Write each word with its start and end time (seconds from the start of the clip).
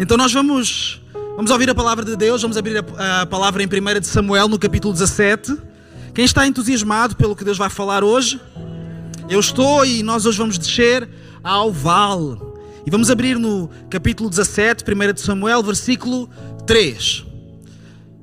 Então 0.00 0.16
nós 0.16 0.32
vamos, 0.32 1.02
vamos 1.34 1.50
ouvir 1.50 1.68
a 1.68 1.74
palavra 1.74 2.04
de 2.04 2.14
Deus, 2.14 2.40
vamos 2.40 2.56
abrir 2.56 2.84
a, 2.96 3.22
a 3.22 3.26
palavra 3.26 3.64
em 3.64 3.66
1 3.66 4.00
de 4.00 4.06
Samuel, 4.06 4.46
no 4.46 4.56
capítulo 4.56 4.92
17. 4.92 5.56
Quem 6.14 6.24
está 6.24 6.46
entusiasmado 6.46 7.16
pelo 7.16 7.34
que 7.34 7.42
Deus 7.42 7.58
vai 7.58 7.68
falar 7.68 8.04
hoje? 8.04 8.40
Eu 9.28 9.40
estou 9.40 9.84
e 9.84 10.04
nós 10.04 10.24
hoje 10.24 10.38
vamos 10.38 10.56
descer 10.56 11.08
ao 11.42 11.72
vale. 11.72 12.38
E 12.86 12.90
vamos 12.92 13.10
abrir 13.10 13.36
no 13.40 13.68
capítulo 13.90 14.30
17, 14.30 14.84
1 14.84 15.12
de 15.14 15.20
Samuel, 15.20 15.64
versículo 15.64 16.30
3. 16.64 17.24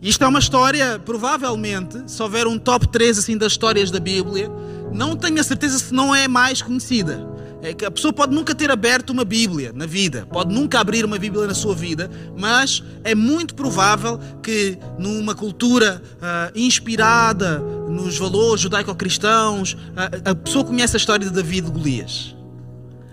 Isto 0.01 0.23
é 0.23 0.27
uma 0.27 0.39
história, 0.39 0.97
provavelmente, 1.03 2.09
se 2.09 2.23
houver 2.23 2.47
um 2.47 2.57
top 2.57 2.87
3 2.87 3.19
assim 3.19 3.37
das 3.37 3.51
histórias 3.51 3.91
da 3.91 3.99
Bíblia, 3.99 4.49
não 4.93 5.13
tenho 5.13 5.41
a 5.41 5.43
certeza 5.43 5.77
se 5.77 5.93
não 5.93 6.15
é 6.15 6.25
mais 6.25 6.61
conhecida. 6.61 7.27
É 7.65 7.85
a 7.85 7.89
pessoa 7.89 8.13
pode 8.13 8.31
nunca 8.31 8.53
ter 8.53 8.69
aberto 8.69 9.09
uma 9.09 9.25
Bíblia 9.25 9.71
na 9.73 9.87
vida, 9.87 10.27
pode 10.31 10.53
nunca 10.53 10.79
abrir 10.79 11.03
uma 11.03 11.17
Bíblia 11.17 11.47
na 11.47 11.55
sua 11.55 11.73
vida, 11.73 12.11
mas 12.37 12.83
é 13.03 13.15
muito 13.15 13.55
provável 13.55 14.19
que 14.43 14.77
numa 14.99 15.33
cultura 15.33 15.99
uh, 16.17 16.51
inspirada 16.53 17.57
nos 17.89 18.19
valores 18.19 18.61
judaico-cristãos, 18.61 19.73
uh, 19.73 20.29
a 20.29 20.35
pessoa 20.35 20.63
conhece 20.63 20.95
a 20.95 20.99
história 20.99 21.25
de 21.25 21.33
David 21.33 21.67
e 21.67 21.71
Golias. 21.71 22.35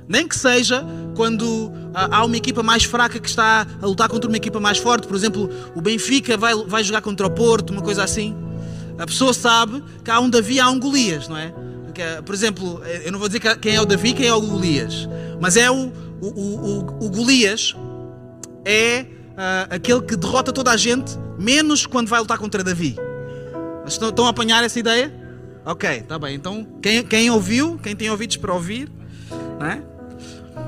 Nem 0.07 0.29
que 0.29 0.37
seja 0.37 0.85
quando 1.17 1.45
uh, 1.45 1.73
há 1.95 2.23
uma 2.23 2.37
equipa 2.37 2.63
mais 2.63 2.85
fraca 2.85 3.19
que 3.19 3.31
está 3.31 3.67
a 3.81 3.87
lutar 3.87 4.11
contra 4.11 4.29
uma 4.29 4.37
equipa 4.37 4.61
mais 4.61 4.77
forte, 4.77 5.07
por 5.07 5.17
exemplo, 5.17 5.49
o 5.75 5.81
Benfica 5.81 6.37
vai, 6.37 6.55
vai 6.55 6.85
jogar 6.85 7.01
contra 7.01 7.27
o 7.27 7.31
Porto, 7.31 7.71
uma 7.71 7.81
coisa 7.81 8.05
assim. 8.05 8.37
A 8.99 9.07
pessoa 9.07 9.33
sabe 9.33 9.83
que 10.05 10.11
há 10.11 10.21
um 10.21 10.29
Davi, 10.29 10.61
há 10.61 10.69
um 10.69 10.79
Golias, 10.79 11.27
não 11.27 11.39
é? 11.39 11.55
É, 11.97 12.23
por 12.23 12.35
exemplo, 12.35 12.81
é, 12.85 13.07
eu 13.07 13.13
não 13.13 13.19
vou 13.19 13.29
dizer 13.29 13.41
quem 13.59 13.75
é 13.75 13.81
o 13.81 13.85
Davi, 13.85 14.13
quem 14.13 14.27
é 14.27 14.35
o 14.35 14.41
Golias, 14.41 15.09
mas 15.41 15.57
é 15.57 15.71
o, 15.71 15.93
o, 16.21 16.29
o, 16.29 17.07
o 17.07 17.11
Golias 17.11 17.75
é 18.65 19.07
uh, 19.33 19.75
aquele 19.75 20.03
que 20.03 20.17
derrota 20.17 20.53
toda 20.53 20.71
a 20.71 20.77
gente, 20.77 21.19
menos 21.39 21.87
quando 21.87 22.09
vai 22.09 22.21
lutar 22.21 22.39
contra 22.39 22.63
Davi. 22.63 22.97
Estão, 23.87 24.09
estão 24.11 24.27
a 24.27 24.31
apanhar 24.31 24.63
essa 24.65 24.79
ideia? 24.79 25.13
Ok, 25.65 25.91
está 25.91 26.19
bem. 26.19 26.35
Então, 26.35 26.67
quem, 26.81 27.03
quem 27.05 27.31
ouviu, 27.31 27.79
quem 27.83 27.95
tem 27.95 28.11
ouvidos 28.11 28.37
para 28.37 28.53
ouvir, 28.53 28.91
não 29.59 29.67
é? 29.67 29.83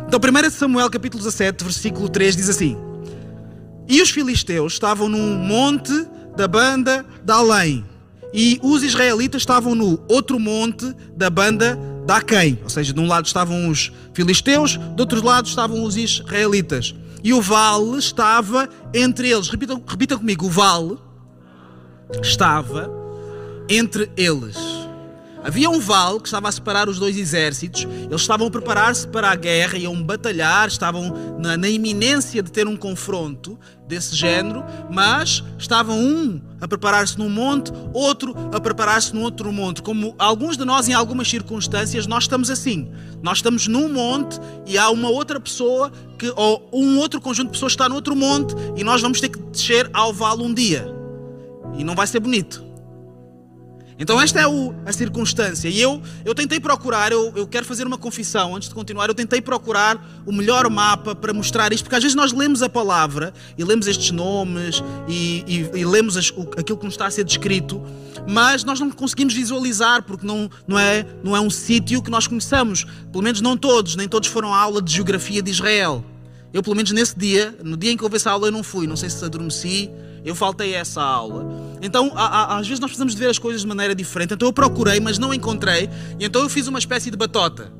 Então, 0.06 0.20
1 0.20 0.50
Samuel 0.50 0.90
capítulo 0.90 1.22
17, 1.22 1.64
versículo 1.64 2.08
3 2.08 2.36
diz 2.36 2.48
assim: 2.48 2.76
E 3.88 4.00
os 4.00 4.10
filisteus 4.10 4.74
estavam 4.74 5.08
num 5.08 5.36
monte 5.36 6.06
da 6.36 6.46
banda 6.46 7.04
de 7.22 7.32
além 7.32 7.93
e 8.36 8.58
os 8.60 8.82
israelitas 8.82 9.42
estavam 9.42 9.76
no 9.76 10.02
outro 10.08 10.40
monte 10.40 10.92
da 11.16 11.30
banda 11.30 11.78
da 12.04 12.16
Aquém. 12.16 12.58
Ou 12.64 12.68
seja, 12.68 12.92
de 12.92 12.98
um 12.98 13.06
lado 13.06 13.26
estavam 13.26 13.68
os 13.68 13.92
filisteus, 14.12 14.76
do 14.76 15.00
outro 15.00 15.24
lado 15.24 15.46
estavam 15.46 15.84
os 15.84 15.96
israelitas. 15.96 16.96
E 17.22 17.32
o 17.32 17.40
vale 17.40 17.96
estava 17.96 18.68
entre 18.92 19.30
eles. 19.30 19.48
Repita, 19.48 19.80
repita 19.86 20.18
comigo: 20.18 20.46
o 20.46 20.50
vale 20.50 20.98
estava 22.20 22.90
entre 23.68 24.10
eles. 24.16 24.83
Havia 25.44 25.68
um 25.68 25.78
vale 25.78 26.20
que 26.20 26.26
estava 26.26 26.48
a 26.48 26.52
separar 26.52 26.88
os 26.88 26.98
dois 26.98 27.18
exércitos, 27.18 27.84
eles 27.84 28.22
estavam 28.22 28.46
a 28.46 28.50
preparar-se 28.50 29.06
para 29.06 29.30
a 29.30 29.34
guerra, 29.34 29.76
iam 29.76 30.02
batalhar, 30.02 30.66
estavam 30.66 31.36
na, 31.38 31.54
na, 31.54 31.68
iminência 31.68 32.42
de 32.42 32.50
ter 32.50 32.66
um 32.66 32.78
confronto 32.78 33.58
desse 33.86 34.16
género, 34.16 34.64
mas 34.90 35.44
estavam 35.58 35.98
um 35.98 36.40
a 36.62 36.66
preparar-se 36.66 37.18
num 37.18 37.28
monte, 37.28 37.70
outro 37.92 38.34
a 38.54 38.58
preparar-se 38.58 39.14
num 39.14 39.20
outro 39.20 39.52
monte. 39.52 39.82
Como 39.82 40.14
alguns 40.18 40.56
de 40.56 40.64
nós, 40.64 40.88
em 40.88 40.94
algumas 40.94 41.28
circunstâncias, 41.28 42.06
nós 42.06 42.24
estamos 42.24 42.48
assim. 42.48 42.90
Nós 43.22 43.38
estamos 43.38 43.68
num 43.68 43.92
monte 43.92 44.40
e 44.64 44.78
há 44.78 44.88
uma 44.88 45.10
outra 45.10 45.38
pessoa, 45.38 45.92
que, 46.18 46.32
ou 46.36 46.66
um 46.72 46.98
outro 46.98 47.20
conjunto 47.20 47.48
de 47.48 47.52
pessoas 47.52 47.72
está 47.72 47.86
no 47.86 47.96
outro 47.96 48.16
monte 48.16 48.54
e 48.76 48.82
nós 48.82 49.02
vamos 49.02 49.20
ter 49.20 49.28
que 49.28 49.38
descer 49.38 49.90
ao 49.92 50.10
vale 50.10 50.42
um 50.42 50.54
dia. 50.54 50.86
E 51.76 51.84
não 51.84 51.94
vai 51.94 52.06
ser 52.06 52.20
bonito. 52.20 52.63
Então 53.98 54.20
esta 54.20 54.40
é 54.40 54.46
o, 54.46 54.74
a 54.84 54.92
circunstância. 54.92 55.68
E 55.68 55.80
eu, 55.80 56.02
eu 56.24 56.34
tentei 56.34 56.58
procurar, 56.58 57.12
eu, 57.12 57.32
eu 57.36 57.46
quero 57.46 57.64
fazer 57.64 57.86
uma 57.86 57.96
confissão 57.96 58.56
antes 58.56 58.68
de 58.68 58.74
continuar, 58.74 59.08
eu 59.08 59.14
tentei 59.14 59.40
procurar 59.40 60.22
o 60.26 60.32
melhor 60.32 60.68
mapa 60.68 61.14
para 61.14 61.32
mostrar 61.32 61.72
isto, 61.72 61.84
porque 61.84 61.96
às 61.96 62.02
vezes 62.02 62.16
nós 62.16 62.32
lemos 62.32 62.62
a 62.62 62.68
palavra 62.68 63.32
e 63.56 63.64
lemos 63.64 63.86
estes 63.86 64.10
nomes 64.10 64.82
e, 65.08 65.44
e, 65.46 65.80
e 65.80 65.84
lemos 65.84 66.16
as, 66.16 66.30
o, 66.30 66.42
aquilo 66.58 66.78
que 66.78 66.84
nos 66.84 66.94
está 66.94 67.06
a 67.06 67.10
ser 67.10 67.24
descrito, 67.24 67.80
mas 68.28 68.64
nós 68.64 68.80
não 68.80 68.90
conseguimos 68.90 69.34
visualizar 69.34 70.02
porque 70.02 70.26
não, 70.26 70.50
não 70.66 70.78
é, 70.78 71.06
não 71.22 71.36
é 71.36 71.40
um 71.40 71.50
sítio 71.50 72.02
que 72.02 72.10
nós 72.10 72.26
conheçamos. 72.26 72.84
Pelo 73.12 73.22
menos 73.22 73.40
não 73.40 73.56
todos, 73.56 73.96
nem 73.96 74.08
todos 74.08 74.28
foram 74.28 74.52
à 74.52 74.58
aula 74.58 74.82
de 74.82 74.92
geografia 74.92 75.42
de 75.42 75.50
Israel. 75.50 76.04
Eu, 76.52 76.62
pelo 76.62 76.76
menos 76.76 76.92
nesse 76.92 77.18
dia, 77.18 77.56
no 77.64 77.76
dia 77.76 77.90
em 77.90 77.96
que 77.96 78.04
houve 78.04 78.14
essa 78.14 78.30
aula, 78.30 78.46
eu 78.46 78.52
não 78.52 78.62
fui. 78.62 78.86
Não 78.86 78.96
sei 78.96 79.10
se 79.10 79.24
adormeci, 79.24 79.90
eu 80.24 80.34
faltei 80.34 80.74
essa 80.74 81.02
aula. 81.02 81.46
Então, 81.82 82.12
às 82.16 82.66
vezes 82.66 82.80
nós 82.80 82.88
precisamos 82.88 83.14
de 83.14 83.20
ver 83.20 83.28
as 83.28 83.38
coisas 83.38 83.60
de 83.60 83.66
maneira 83.66 83.94
diferente. 83.94 84.34
Então 84.34 84.48
eu 84.48 84.52
procurei, 84.52 84.98
mas 84.98 85.18
não 85.18 85.34
encontrei. 85.34 85.90
E 86.18 86.24
então 86.24 86.42
eu 86.42 86.48
fiz 86.48 86.66
uma 86.66 86.78
espécie 86.78 87.10
de 87.10 87.16
batota. 87.16 87.72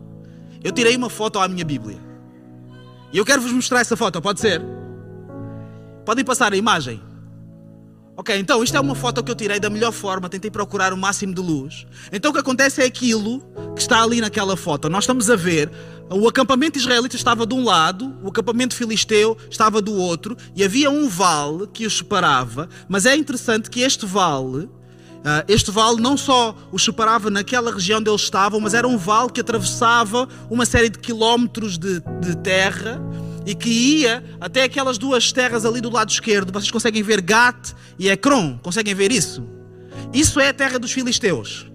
Eu 0.62 0.72
tirei 0.72 0.96
uma 0.96 1.08
foto 1.08 1.38
à 1.38 1.48
minha 1.48 1.64
Bíblia. 1.64 1.98
E 3.12 3.18
eu 3.18 3.24
quero 3.24 3.40
vos 3.40 3.52
mostrar 3.52 3.80
essa 3.80 3.96
foto, 3.96 4.20
pode 4.20 4.40
ser? 4.40 4.60
Podem 6.04 6.24
passar 6.24 6.52
a 6.52 6.56
imagem. 6.56 7.00
Ok, 8.16 8.38
então 8.38 8.62
isto 8.62 8.76
é 8.76 8.80
uma 8.80 8.94
foto 8.94 9.24
que 9.24 9.30
eu 9.30 9.34
tirei 9.34 9.58
da 9.58 9.68
melhor 9.68 9.90
forma, 9.90 10.28
tentei 10.28 10.48
procurar 10.48 10.92
o 10.92 10.96
máximo 10.96 11.34
de 11.34 11.40
luz. 11.40 11.84
Então 12.12 12.30
o 12.30 12.34
que 12.34 12.38
acontece 12.38 12.80
é 12.80 12.84
aquilo 12.84 13.40
que 13.74 13.80
está 13.80 14.02
ali 14.02 14.20
naquela 14.20 14.56
foto. 14.56 14.88
Nós 14.88 15.02
estamos 15.02 15.28
a 15.28 15.34
ver 15.34 15.68
o 16.08 16.28
acampamento 16.28 16.78
israelita 16.78 17.16
estava 17.16 17.44
de 17.44 17.54
um 17.54 17.64
lado, 17.64 18.14
o 18.22 18.28
acampamento 18.28 18.76
filisteu 18.76 19.36
estava 19.50 19.82
do 19.82 19.94
outro, 19.94 20.36
e 20.54 20.62
havia 20.62 20.90
um 20.90 21.08
vale 21.08 21.66
que 21.66 21.86
os 21.86 21.96
separava, 21.96 22.68
mas 22.88 23.04
é 23.04 23.16
interessante 23.16 23.68
que 23.68 23.80
este 23.80 24.06
vale, 24.06 24.68
ah, 25.24 25.44
este 25.48 25.70
vale 25.70 26.00
não 26.00 26.16
só 26.16 26.54
os 26.70 26.84
separava 26.84 27.30
naquela 27.30 27.72
região 27.72 27.98
onde 27.98 28.10
eles 28.10 28.20
estavam, 28.20 28.60
mas 28.60 28.74
era 28.74 28.86
um 28.86 28.98
vale 28.98 29.30
que 29.30 29.40
atravessava 29.40 30.28
uma 30.50 30.66
série 30.66 30.90
de 30.90 30.98
quilómetros 30.98 31.78
de, 31.78 32.00
de 32.20 32.36
terra 32.36 33.00
e 33.46 33.54
que 33.54 33.70
ia 33.70 34.24
até 34.40 34.64
aquelas 34.64 34.98
duas 34.98 35.32
terras 35.32 35.64
ali 35.64 35.80
do 35.80 35.90
lado 35.90 36.10
esquerdo. 36.10 36.52
Vocês 36.52 36.70
conseguem 36.70 37.02
ver 37.02 37.20
Gat 37.20 37.74
e 37.98 38.08
Ekron? 38.08 38.58
Conseguem 38.62 38.94
ver 38.94 39.12
isso? 39.12 39.46
Isso 40.12 40.40
é 40.40 40.48
a 40.48 40.54
terra 40.54 40.78
dos 40.78 40.92
filisteus. 40.92 41.66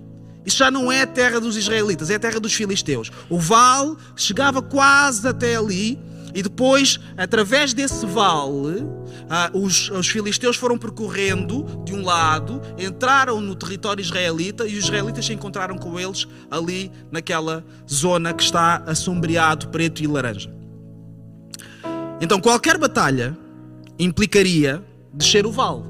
Isso 0.45 0.57
já 0.57 0.71
não 0.71 0.91
é 0.91 1.01
a 1.01 1.07
terra 1.07 1.39
dos 1.39 1.57
israelitas, 1.57 2.09
é 2.09 2.15
a 2.15 2.19
terra 2.19 2.39
dos 2.39 2.53
filisteus. 2.53 3.11
O 3.29 3.37
vale 3.37 3.95
chegava 4.15 4.61
quase 4.61 5.27
até 5.27 5.55
ali 5.55 5.99
e 6.33 6.43
depois, 6.43 6.99
através 7.17 7.73
desse 7.73 8.05
vale, 8.05 8.85
ah, 9.29 9.49
os, 9.53 9.89
os, 9.89 10.07
filisteus 10.07 10.55
foram 10.55 10.77
percorrendo 10.77 11.65
de 11.83 11.93
um 11.93 12.03
lado, 12.03 12.61
entraram 12.77 13.41
no 13.41 13.55
território 13.55 14.01
israelita 14.01 14.67
e 14.67 14.77
os 14.77 14.85
israelitas 14.85 15.25
se 15.25 15.33
encontraram 15.33 15.77
com 15.77 15.99
eles 15.99 16.27
ali 16.49 16.91
naquela 17.11 17.63
zona 17.91 18.33
que 18.33 18.43
está 18.43 18.83
assombreado 18.85 19.69
preto 19.69 20.03
e 20.03 20.07
laranja. 20.07 20.58
Então, 22.21 22.39
qualquer 22.39 22.77
batalha 22.77 23.37
implicaria 23.97 24.83
descer 25.13 25.45
o 25.45 25.51
vale. 25.51 25.83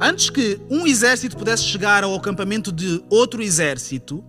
Antes 0.00 0.30
que 0.30 0.58
um 0.70 0.86
exército 0.86 1.36
pudesse 1.36 1.64
chegar 1.64 2.02
ao 2.02 2.14
acampamento 2.14 2.72
de 2.72 3.02
outro 3.10 3.42
exército, 3.42 4.24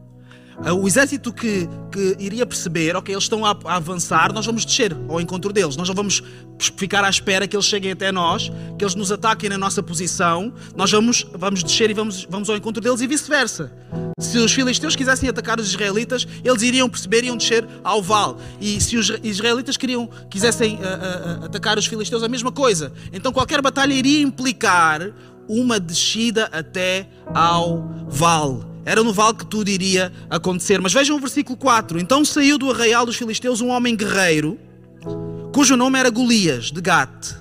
o 0.70 0.88
exército 0.88 1.34
que, 1.34 1.68
que 1.92 2.16
iria 2.20 2.46
perceber, 2.46 2.96
ok, 2.96 3.14
eles 3.14 3.24
estão 3.24 3.44
a, 3.44 3.58
a, 3.66 3.76
avançar, 3.78 4.32
nós 4.32 4.46
vamos 4.46 4.64
descer 4.64 4.96
ao 5.10 5.20
encontro 5.20 5.52
deles. 5.52 5.76
Nós 5.76 5.88
não 5.88 5.96
vamos 5.96 6.22
ficar 6.78 7.04
à 7.04 7.10
espera 7.10 7.48
que 7.48 7.56
eles 7.56 7.66
cheguem 7.66 7.92
até 7.92 8.12
nós, 8.12 8.52
que 8.78 8.84
eles 8.84 8.94
nos 8.94 9.12
ataquem 9.12 9.50
na 9.50 9.58
nossa 9.58 9.82
posição. 9.82 10.54
Nós 10.76 10.92
vamos, 10.92 11.26
vamos 11.34 11.64
descer 11.64 11.90
e 11.90 11.94
vamos, 11.94 12.28
vamos 12.30 12.50
ao 12.50 12.56
encontro 12.56 12.82
deles 12.82 13.02
e 13.02 13.08
vice-versa. 13.08 13.72
Se 14.20 14.38
os 14.38 14.52
filisteus 14.54 14.96
quisessem 14.96 15.28
atacar 15.28 15.60
os 15.60 15.68
israelitas, 15.68 16.28
eles 16.44 16.62
iriam 16.62 16.88
perceber 16.88 17.24
e 17.24 17.28
iam 17.28 17.38
descer 17.38 17.68
ao 17.84 18.04
vale. 18.04 18.36
E 18.60 18.80
se 18.80 18.98
os 18.98 19.12
israelitas 19.24 19.78
queriam, 19.78 20.08
quisessem 20.30 20.76
uh, 20.76 21.42
uh, 21.42 21.46
atacar 21.46 21.78
os 21.80 21.88
filisteus, 21.88 22.22
a 22.22 22.30
mesma 22.30 22.52
coisa. 22.52 22.94
Então 23.12 23.34
qualquer 23.34 23.62
batalha 23.62 23.94
iria 23.94 24.22
implicar 24.22 25.12
uma 25.50 25.80
descida 25.80 26.50
até 26.52 27.08
ao 27.34 28.06
vale. 28.08 28.71
Era 28.86 29.04
no 29.04 29.14
vale 29.14 29.38
que 29.38 29.46
tudo 29.46 29.70
iria 29.70 30.12
acontecer. 30.30 30.82
Mas 30.82 30.94
vejam 30.94 31.18
o 31.18 31.20
versículo 31.20 31.58
4. 31.58 32.00
Então 32.00 32.26
saiu 32.26 32.58
do 32.58 32.72
arraial 32.72 33.06
dos 33.06 33.16
filisteus 33.16 33.62
um 33.62 33.70
homem 33.70 33.96
guerreiro, 33.96 34.58
cujo 35.54 35.76
nome 35.76 36.00
era 36.00 36.10
Golias, 36.10 36.72
de 36.72 36.82
Gate, 36.82 37.34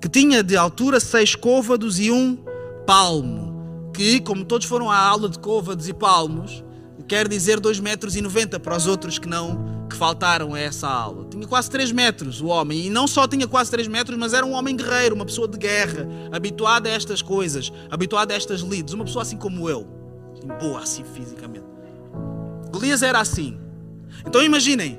que 0.00 0.08
tinha 0.08 0.42
de 0.42 0.56
altura 0.56 1.00
seis 1.00 1.34
côvados 1.34 1.98
e 1.98 2.10
um 2.10 2.38
palmo, 2.86 3.90
que, 3.94 4.20
como 4.20 4.44
todos 4.44 4.66
foram 4.66 4.90
à 4.90 4.98
aula 4.98 5.28
de 5.28 5.38
côvados 5.38 5.88
e 5.88 5.94
palmos, 5.94 6.62
quer 7.08 7.28
dizer 7.28 7.60
2,90 7.60 7.82
metros 7.82 8.16
e 8.16 8.58
para 8.58 8.76
os 8.76 8.86
outros 8.86 9.18
que 9.18 9.28
não 9.28 9.76
que 9.88 9.96
faltaram 9.96 10.54
a 10.54 10.60
essa 10.60 10.88
aula. 10.88 11.26
Tinha 11.30 11.46
quase 11.46 11.70
3 11.70 11.92
metros 11.92 12.40
o 12.40 12.46
homem, 12.46 12.86
e 12.86 12.90
não 12.90 13.06
só 13.06 13.26
tinha 13.26 13.46
quase 13.46 13.70
3 13.70 13.86
metros, 13.86 14.18
mas 14.18 14.32
era 14.32 14.44
um 14.44 14.52
homem 14.52 14.76
guerreiro, 14.76 15.14
uma 15.14 15.24
pessoa 15.24 15.46
de 15.46 15.56
guerra, 15.56 16.06
habituado 16.32 16.86
a 16.86 16.90
estas 16.90 17.22
coisas, 17.22 17.72
habituado 17.90 18.32
a 18.32 18.34
estas 18.34 18.60
lides, 18.60 18.92
uma 18.92 19.04
pessoa 19.04 19.22
assim 19.22 19.36
como 19.36 19.70
eu, 19.70 19.86
boa 20.60 20.80
assim 20.80 21.04
fisicamente. 21.04 21.66
Golias 22.70 23.02
era 23.02 23.20
assim. 23.20 23.58
Então 24.26 24.42
imaginem, 24.42 24.98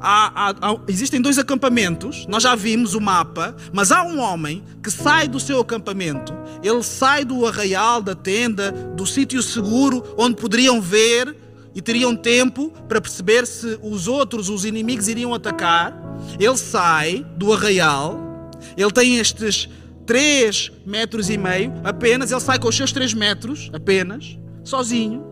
há, 0.00 0.50
há, 0.50 0.50
há, 0.50 0.76
existem 0.88 1.20
dois 1.20 1.38
acampamentos, 1.38 2.26
nós 2.26 2.42
já 2.42 2.54
vimos 2.54 2.94
o 2.94 3.00
mapa, 3.00 3.56
mas 3.72 3.92
há 3.92 4.02
um 4.02 4.20
homem 4.20 4.62
que 4.82 4.90
sai 4.90 5.28
do 5.28 5.38
seu 5.38 5.60
acampamento, 5.60 6.32
ele 6.62 6.82
sai 6.82 7.24
do 7.24 7.46
arraial, 7.46 8.02
da 8.02 8.14
tenda, 8.14 8.72
do 8.72 9.06
sítio 9.06 9.42
seguro 9.42 10.14
onde 10.18 10.36
poderiam 10.36 10.80
ver 10.80 11.36
e 11.74 11.80
teriam 11.80 12.14
tempo 12.14 12.70
para 12.88 13.00
perceber 13.00 13.46
se 13.46 13.78
os 13.82 14.06
outros, 14.08 14.48
os 14.48 14.64
inimigos, 14.64 15.08
iriam 15.08 15.32
atacar. 15.32 15.94
Ele 16.38 16.56
sai 16.56 17.24
do 17.36 17.52
arraial, 17.52 18.50
ele 18.76 18.90
tem 18.90 19.16
estes 19.18 19.68
3 20.06 20.72
metros 20.84 21.30
e 21.30 21.38
meio 21.38 21.72
apenas, 21.84 22.30
ele 22.30 22.40
sai 22.40 22.58
com 22.58 22.68
os 22.68 22.76
seus 22.76 22.92
3 22.92 23.14
metros 23.14 23.70
apenas, 23.72 24.36
sozinho, 24.64 25.24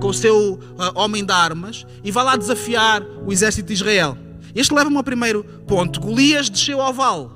com 0.00 0.08
o 0.08 0.14
seu 0.14 0.54
uh, 0.54 0.60
homem 0.94 1.24
de 1.24 1.32
armas, 1.32 1.86
e 2.04 2.10
vai 2.10 2.24
lá 2.24 2.36
desafiar 2.36 3.02
o 3.26 3.32
exército 3.32 3.68
de 3.68 3.74
Israel. 3.74 4.16
Este 4.54 4.72
leva-me 4.74 4.96
ao 4.96 5.04
primeiro 5.04 5.44
ponto. 5.66 6.00
Golias 6.00 6.48
desceu 6.48 6.80
ao 6.80 6.92
vale. 6.92 7.28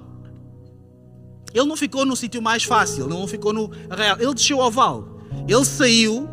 Ele 1.52 1.66
não 1.66 1.76
ficou 1.76 2.06
no 2.06 2.16
sítio 2.16 2.40
mais 2.40 2.64
fácil, 2.64 3.08
não 3.08 3.26
ficou 3.26 3.52
no 3.52 3.70
arraial, 3.88 4.16
ele 4.20 4.34
desceu 4.34 4.60
ao 4.60 4.70
vale. 4.70 5.04
Ele 5.48 5.64
saiu 5.64 6.28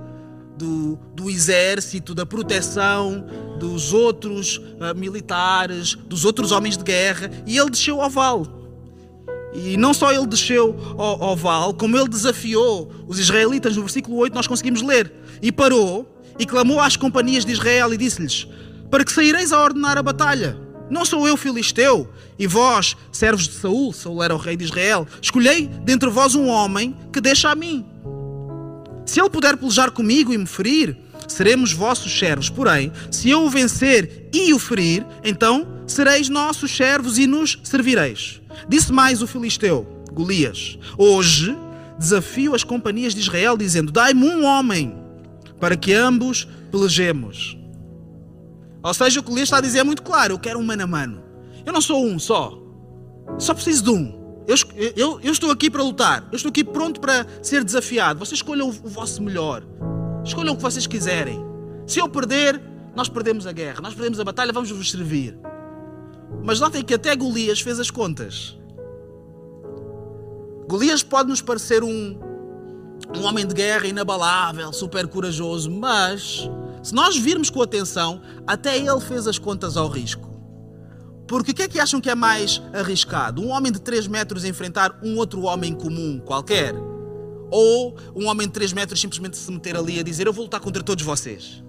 do, 0.58 0.98
do 1.14 1.30
exército, 1.30 2.14
da 2.14 2.26
proteção 2.26 3.26
dos 3.60 3.94
outros 3.94 4.58
uh, 4.58 4.96
militares, 4.96 5.96
dos 5.96 6.26
outros 6.26 6.52
homens 6.52 6.78
de 6.78 6.84
guerra, 6.84 7.32
e 7.46 7.58
ele 7.58 7.70
desceu 7.70 8.02
ao 8.02 8.10
vale. 8.10 8.57
E 9.58 9.76
não 9.76 9.92
só 9.92 10.14
ele 10.14 10.28
desceu 10.28 10.78
ao, 11.00 11.24
ao 11.24 11.36
vale, 11.36 11.74
como 11.74 11.98
ele 11.98 12.08
desafiou 12.08 12.92
os 13.08 13.18
israelitas, 13.18 13.76
no 13.76 13.82
versículo 13.82 14.18
8 14.18 14.32
nós 14.32 14.46
conseguimos 14.46 14.84
ler, 14.84 15.12
e 15.42 15.52
parou 15.52 16.08
e 16.38 16.46
clamou 16.46 16.80
às 16.80 16.96
companhias 16.96 17.44
de 17.44 17.54
Israel 17.54 17.92
e 17.92 17.98
disse-lhes: 17.98 18.48
Para 18.92 19.04
que 19.04 19.12
saireis 19.12 19.52
a 19.52 19.60
ordenar 19.60 19.98
a 19.98 20.04
batalha? 20.04 20.56
Não 20.92 21.04
sou 21.04 21.28
eu 21.28 21.36
filisteu, 21.36 22.08
e 22.38 22.46
vós, 22.46 22.96
servos 23.12 23.48
de 23.48 23.56
Saul, 23.56 23.92
Saul 23.92 24.24
era 24.24 24.36
o 24.36 24.38
rei 24.38 24.56
de 24.56 24.64
Israel, 24.64 25.08
escolhei 25.20 25.68
dentre 25.84 26.08
vós 26.08 26.36
um 26.36 26.48
homem 26.48 26.96
que 27.12 27.20
deixa 27.20 27.50
a 27.50 27.56
mim. 27.56 27.84
Se 29.08 29.20
ele 29.20 29.30
puder 29.30 29.58
pelejar 29.58 29.90
comigo 29.90 30.32
e 30.32 30.38
me 30.38 30.46
ferir, 30.46 30.96
seremos 31.28 31.72
vossos 31.72 32.18
servos. 32.18 32.50
Porém, 32.50 32.92
se 33.12 33.30
eu 33.30 33.44
o 33.44 33.50
vencer 33.50 34.30
e 34.34 34.54
o 34.54 34.60
ferir, 34.60 35.06
então 35.24 35.68
sereis 35.88 36.30
nossos 36.30 36.76
servos 36.76 37.18
e 37.18 37.26
nos 37.26 37.60
servireis. 37.64 38.42
Disse 38.68 38.92
mais 38.92 39.22
o 39.22 39.28
filisteu, 39.28 39.88
Golias: 40.12 40.78
Hoje 40.98 41.56
desafio 41.98 42.54
as 42.54 42.64
companhias 42.64 43.14
de 43.14 43.22
Israel, 43.22 43.58
dizendo: 43.58 43.92
Dai-me 43.92 44.24
um 44.24 44.46
homem 44.46 44.96
para 45.60 45.76
que 45.76 45.94
ambos 45.94 46.48
pelejemos. 46.72 47.58
Ou 48.84 48.94
seja, 48.94 49.20
o 49.20 49.24
que 49.24 49.30
Golias 49.30 49.48
está 49.48 49.58
a 49.58 49.62
dizer 49.62 49.80
é 49.80 49.84
muito 49.84 50.04
claro: 50.04 50.34
eu 50.34 50.40
quero 50.40 50.60
um 50.60 50.64
mano 50.64 50.84
a 50.84 50.88
mano. 50.88 51.24
Eu 51.66 51.74
não 51.74 51.82
sou 51.82 52.06
um 52.06 52.18
só, 52.18 52.58
só 53.38 53.54
preciso 53.54 53.84
de 53.84 53.90
um. 53.90 54.18
Eu, 54.48 54.56
eu, 54.96 55.20
eu, 55.22 55.32
estou 55.34 55.52
aqui 55.52 55.70
para 55.70 55.84
lutar. 55.84 56.26
Eu 56.32 56.38
estou 56.38 56.50
aqui 56.50 56.64
pronto 56.64 57.02
para 57.02 57.26
ser 57.42 57.66
desafiado. 57.66 58.18
Vocês 58.18 58.38
escolham 58.38 58.70
o, 58.70 58.70
o 58.70 58.90
vosso 58.90 59.22
melhor. 59.22 59.62
Escolham 60.28 60.54
o 60.54 60.58
que 60.58 60.62
vocês 60.62 60.86
quiserem. 60.86 61.42
Se 61.88 62.00
eu 62.00 62.10
perder, 62.10 62.62
nós 62.94 63.08
perdemos 63.08 63.48
a 63.48 63.54
guerra. 63.54 63.80
Nós 63.82 63.94
perdemos 63.94 64.20
a 64.20 64.26
batalha, 64.26 64.52
vamos 64.52 64.70
vos 64.70 64.92
servir. 64.92 65.40
Mas 66.44 66.60
notem 66.60 66.84
que 66.84 66.94
até 66.94 67.16
Golias 67.16 67.62
fez 67.62 67.80
as 67.80 67.90
contas. 67.90 68.58
Golias 70.68 71.02
pode 71.02 71.30
nos 71.30 71.42
parecer 71.42 71.82
um, 71.82 72.20
um 73.16 73.24
homem 73.24 73.48
de 73.48 73.54
guerra 73.54 73.88
inabalável, 73.88 74.74
super 74.74 75.08
corajoso, 75.08 75.72
mas 75.72 76.50
se 76.84 76.94
nós 76.94 77.16
virmos 77.16 77.50
com 77.50 77.62
atenção, 77.62 78.22
até 78.46 78.78
ele 78.78 79.00
fez 79.00 79.28
as 79.28 79.40
contas 79.40 79.78
ao 79.78 79.88
risco. 79.88 80.28
Porque 81.26 81.52
o 81.52 81.54
que 81.54 81.64
é 81.64 81.68
que 81.70 81.80
acham 81.80 82.02
que 82.02 82.10
é 82.10 82.16
mais 82.16 82.62
arriscado? 82.74 83.42
Um 83.42 83.50
homem 83.50 83.72
de 83.72 83.80
3 83.80 84.08
metros 84.08 84.44
enfrentar 84.44 85.00
um 85.02 85.16
outro 85.16 85.44
homem 85.44 85.74
comum 85.74 86.20
qualquer? 86.20 86.76
Ou 87.50 87.98
um 88.16 88.28
homem 88.28 88.48
de 88.48 88.54
3 88.54 88.74
metros 88.74 89.00
simplesmente 89.00 89.38
se 89.38 89.52
meter 89.52 89.76
ali 89.76 90.00
a 90.00 90.04
dizer: 90.04 90.28
Eu 90.28 90.34
vou 90.34 90.46
lutar 90.46 90.60
contra 90.60 90.84
todos 90.84 91.04
vocês. 91.04 91.64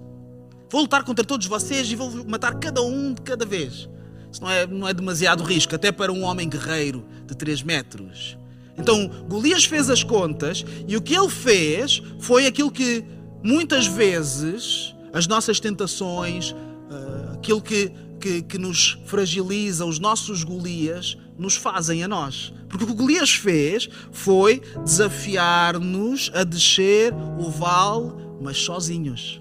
Vou 0.70 0.82
lutar 0.82 1.04
contra 1.04 1.25
todos 1.25 1.46
vocês 1.46 1.90
e 1.90 1.96
vou 1.96 2.25
matar 2.26 2.54
cada 2.58 2.82
um 2.82 3.14
de 3.14 3.22
cada 3.22 3.46
vez. 3.46 3.88
Isso 4.30 4.42
não 4.42 4.50
é, 4.50 4.66
não 4.66 4.88
é 4.88 4.92
demasiado 4.92 5.42
risco, 5.42 5.75
até 5.75 5.90
para 5.90 6.12
um 6.12 6.22
homem 6.22 6.48
guerreiro 6.48 7.06
de 7.26 7.34
3 7.34 7.62
metros. 7.62 8.36
Então 8.76 9.08
Golias 9.28 9.64
fez 9.64 9.88
as 9.90 10.04
contas 10.04 10.64
e 10.86 10.96
o 10.96 11.02
que 11.02 11.14
ele 11.14 11.30
fez 11.30 12.02
foi 12.20 12.46
aquilo 12.46 12.70
que 12.70 13.04
muitas 13.42 13.86
vezes 13.86 14.94
as 15.12 15.26
nossas 15.26 15.58
tentações, 15.58 16.54
ah, 16.90 17.32
aquilo 17.34 17.62
que 17.62 17.92
que, 18.19 18.42
que 18.42 18.58
nos 18.58 18.98
fragiliza, 19.06 19.84
os 19.84 19.98
nossos 19.98 20.42
Golias, 20.44 21.16
nos 21.38 21.56
fazem 21.56 22.02
a 22.02 22.08
nós. 22.08 22.52
Porque 22.69 22.85
o 22.85 22.88
que 22.88 22.94
Golias 22.94 23.31
fez 23.31 23.88
foi 24.11 24.61
desafiar-nos 24.85 26.31
a 26.35 26.44
descer 26.44 27.14
o 27.38 27.49
vale, 27.49 28.12
mas 28.43 28.58
sozinhos. 28.58 29.40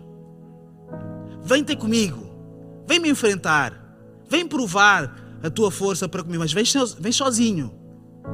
Vem 1.44 1.64
ter 1.64 1.76
comigo, 1.76 2.30
vem 2.88 3.00
me 3.00 3.10
enfrentar, 3.10 3.74
vem 4.30 4.48
provar 4.48 5.40
a 5.42 5.50
tua 5.50 5.72
força 5.72 6.08
para 6.08 6.24
comigo, 6.24 6.42
mas 6.42 6.54
vem, 6.54 6.66
sozinho, 7.12 7.74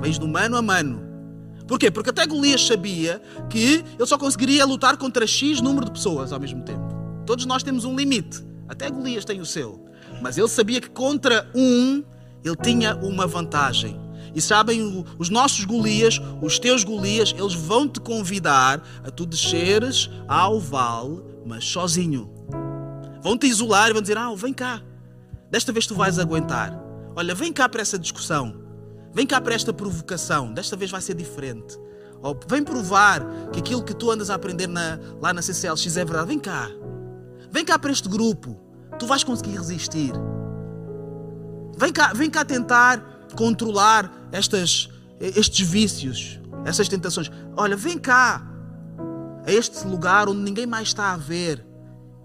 vens 0.01 0.19
no 0.19 0.27
mano 0.27 0.57
a 0.57 0.61
mano. 0.61 1.01
Porquê? 1.67 1.89
Porque 1.89 2.09
até 2.09 2.25
Golias 2.25 2.65
sabia 2.65 3.21
que 3.49 3.83
ele 3.97 4.05
só 4.05 4.17
conseguiria 4.17 4.65
lutar 4.65 4.97
contra 4.97 5.25
X 5.25 5.61
número 5.61 5.85
de 5.85 5.91
pessoas 5.91 6.33
ao 6.33 6.39
mesmo 6.39 6.61
tempo. 6.63 6.83
Todos 7.25 7.45
nós 7.45 7.63
temos 7.63 7.85
um 7.85 7.95
limite. 7.95 8.43
Até 8.67 8.89
Golias 8.89 9.23
tem 9.23 9.39
o 9.39 9.45
seu. 9.45 9.85
Mas 10.21 10.37
ele 10.37 10.47
sabia 10.47 10.81
que 10.81 10.89
contra 10.89 11.49
um 11.55 12.03
ele 12.43 12.55
tinha 12.55 12.95
uma 12.95 13.25
vantagem. 13.25 13.99
E 14.35 14.41
sabem, 14.41 15.05
os 15.19 15.29
nossos 15.29 15.63
Golias, 15.63 16.19
os 16.41 16.57
teus 16.57 16.83
Golias, 16.83 17.33
eles 17.37 17.53
vão 17.53 17.87
te 17.87 17.99
convidar 17.99 18.81
a 19.03 19.11
tu 19.11 19.25
desceres 19.25 20.09
ao 20.27 20.59
vale, 20.59 21.21
mas 21.45 21.65
sozinho. 21.65 22.29
Vão 23.21 23.37
te 23.37 23.47
isolar 23.47 23.89
e 23.89 23.93
vão 23.93 24.01
dizer: 24.01 24.17
Ah, 24.17 24.33
vem 24.35 24.53
cá, 24.53 24.81
desta 25.51 25.71
vez 25.71 25.85
tu 25.85 25.93
vais 25.93 26.17
aguentar. 26.17 26.77
Olha, 27.15 27.35
vem 27.35 27.53
cá 27.53 27.69
para 27.69 27.81
essa 27.81 27.99
discussão, 27.99 28.55
vem 29.13 29.27
cá 29.27 29.39
para 29.39 29.53
esta 29.53 29.71
provocação, 29.71 30.51
desta 30.51 30.75
vez 30.75 30.89
vai 30.89 31.01
ser 31.01 31.13
diferente. 31.13 31.77
Ou 32.23 32.39
vem 32.47 32.63
provar 32.63 33.21
que 33.51 33.59
aquilo 33.59 33.83
que 33.83 33.93
tu 33.93 34.09
andas 34.09 34.29
a 34.29 34.35
aprender 34.35 34.67
na, 34.67 34.99
lá 35.21 35.33
na 35.33 35.41
CCLX 35.41 35.97
é 35.97 36.05
verdade. 36.05 36.27
Vem 36.27 36.39
cá, 36.39 36.69
vem 37.51 37.63
cá 37.63 37.77
para 37.77 37.91
este 37.91 38.09
grupo 38.09 38.57
tu 38.97 39.05
vais 39.05 39.23
conseguir 39.23 39.57
resistir. 39.57 40.13
Vem 41.77 41.91
cá, 41.91 42.13
vem 42.13 42.29
cá 42.29 42.45
tentar 42.45 43.27
controlar 43.35 44.11
estas, 44.31 44.89
estes 45.19 45.67
vícios, 45.67 46.39
essas 46.65 46.87
tentações. 46.87 47.31
Olha, 47.57 47.75
vem 47.75 47.97
cá 47.97 48.41
a 49.45 49.51
este 49.51 49.85
lugar 49.87 50.29
onde 50.29 50.41
ninguém 50.41 50.65
mais 50.65 50.89
está 50.89 51.13
a 51.13 51.17
ver 51.17 51.65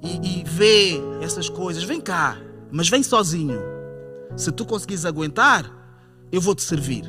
e, 0.02 0.40
e 0.40 0.44
vê 0.44 1.00
essas 1.20 1.48
coisas. 1.48 1.82
Vem 1.82 2.00
cá, 2.00 2.36
mas 2.70 2.88
vem 2.88 3.02
sozinho. 3.02 3.60
Se 4.36 4.52
tu 4.52 4.64
conseguires 4.64 5.04
aguentar, 5.04 5.70
eu 6.30 6.40
vou 6.40 6.54
te 6.54 6.62
servir. 6.62 7.04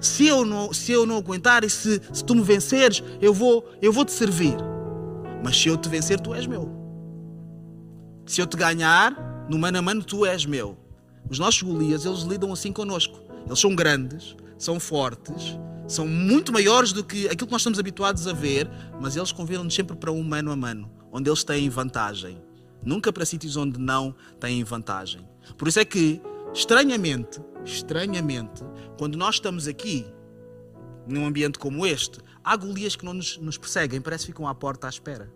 Se 0.00 0.26
eu 0.28 0.44
não, 0.44 0.72
se 0.72 0.92
eu 0.92 1.04
não 1.04 1.16
aguentar 1.16 1.64
e 1.64 1.70
se, 1.70 2.00
se 2.12 2.24
tu 2.24 2.34
me 2.34 2.42
venceres, 2.42 3.02
eu 3.20 3.34
vou, 3.34 3.68
eu 3.82 3.92
vou 3.92 4.04
te 4.04 4.12
servir. 4.12 4.56
Mas 5.42 5.60
se 5.60 5.68
eu 5.68 5.76
te 5.76 5.88
vencer, 5.88 6.20
tu 6.20 6.34
és 6.34 6.46
meu. 6.46 6.70
Se 8.26 8.40
eu 8.40 8.46
te 8.46 8.56
ganhar, 8.56 9.46
no 9.48 9.58
mano 9.58 9.78
a 9.78 9.82
mano, 9.82 10.04
tu 10.04 10.24
és 10.24 10.44
meu. 10.46 10.78
Os 11.30 11.38
nossos 11.38 11.62
Golias, 11.62 12.04
eles 12.04 12.20
lidam 12.20 12.52
assim 12.52 12.72
connosco. 12.72 13.18
Eles 13.46 13.58
são 13.58 13.74
grandes, 13.74 14.36
são 14.58 14.78
fortes, 14.78 15.58
são 15.86 16.06
muito 16.06 16.52
maiores 16.52 16.92
do 16.92 17.02
que 17.02 17.26
aquilo 17.26 17.46
que 17.46 17.52
nós 17.52 17.62
estamos 17.62 17.78
habituados 17.78 18.26
a 18.26 18.32
ver, 18.32 18.70
mas 19.00 19.16
eles 19.16 19.32
convidam-nos 19.32 19.74
sempre 19.74 19.96
para 19.96 20.12
um 20.12 20.22
mano 20.22 20.50
a 20.52 20.56
mano, 20.56 20.90
onde 21.10 21.30
eles 21.30 21.44
têm 21.44 21.68
vantagem. 21.68 22.42
Nunca 22.84 23.12
para 23.12 23.24
sítios 23.24 23.56
onde 23.56 23.78
não 23.78 24.14
têm 24.38 24.62
vantagem. 24.64 25.26
Por 25.56 25.68
isso 25.68 25.80
é 25.80 25.84
que, 25.84 26.20
estranhamente, 26.52 27.40
estranhamente, 27.64 28.62
quando 28.98 29.16
nós 29.16 29.36
estamos 29.36 29.66
aqui, 29.66 30.06
num 31.06 31.26
ambiente 31.26 31.58
como 31.58 31.86
este, 31.86 32.20
há 32.44 32.54
Golias 32.56 32.94
que 32.94 33.04
não 33.04 33.14
nos, 33.14 33.38
nos 33.38 33.56
perseguem, 33.56 34.00
parece 34.00 34.26
que 34.26 34.32
ficam 34.32 34.46
à 34.46 34.54
porta 34.54 34.86
à 34.86 34.90
espera. 34.90 35.32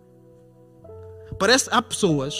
Parece 1.39 1.67
há 1.71 1.81
pessoas 1.81 2.35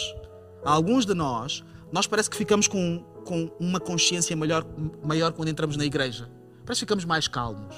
alguns 0.64 1.06
de 1.06 1.14
nós, 1.14 1.64
nós 1.92 2.08
parece 2.08 2.30
que 2.30 2.38
ficamos 2.38 2.68
com, 2.68 3.04
com 3.24 3.52
uma 3.60 3.80
consciência 3.80 4.36
maior, 4.36 4.66
maior 5.04 5.32
quando 5.32 5.50
entramos 5.50 5.78
na 5.78 5.86
igreja. 5.86 6.30
Parece 6.66 6.80
que 6.80 6.86
ficamos 6.86 7.06
mais 7.06 7.28
calmos. 7.28 7.76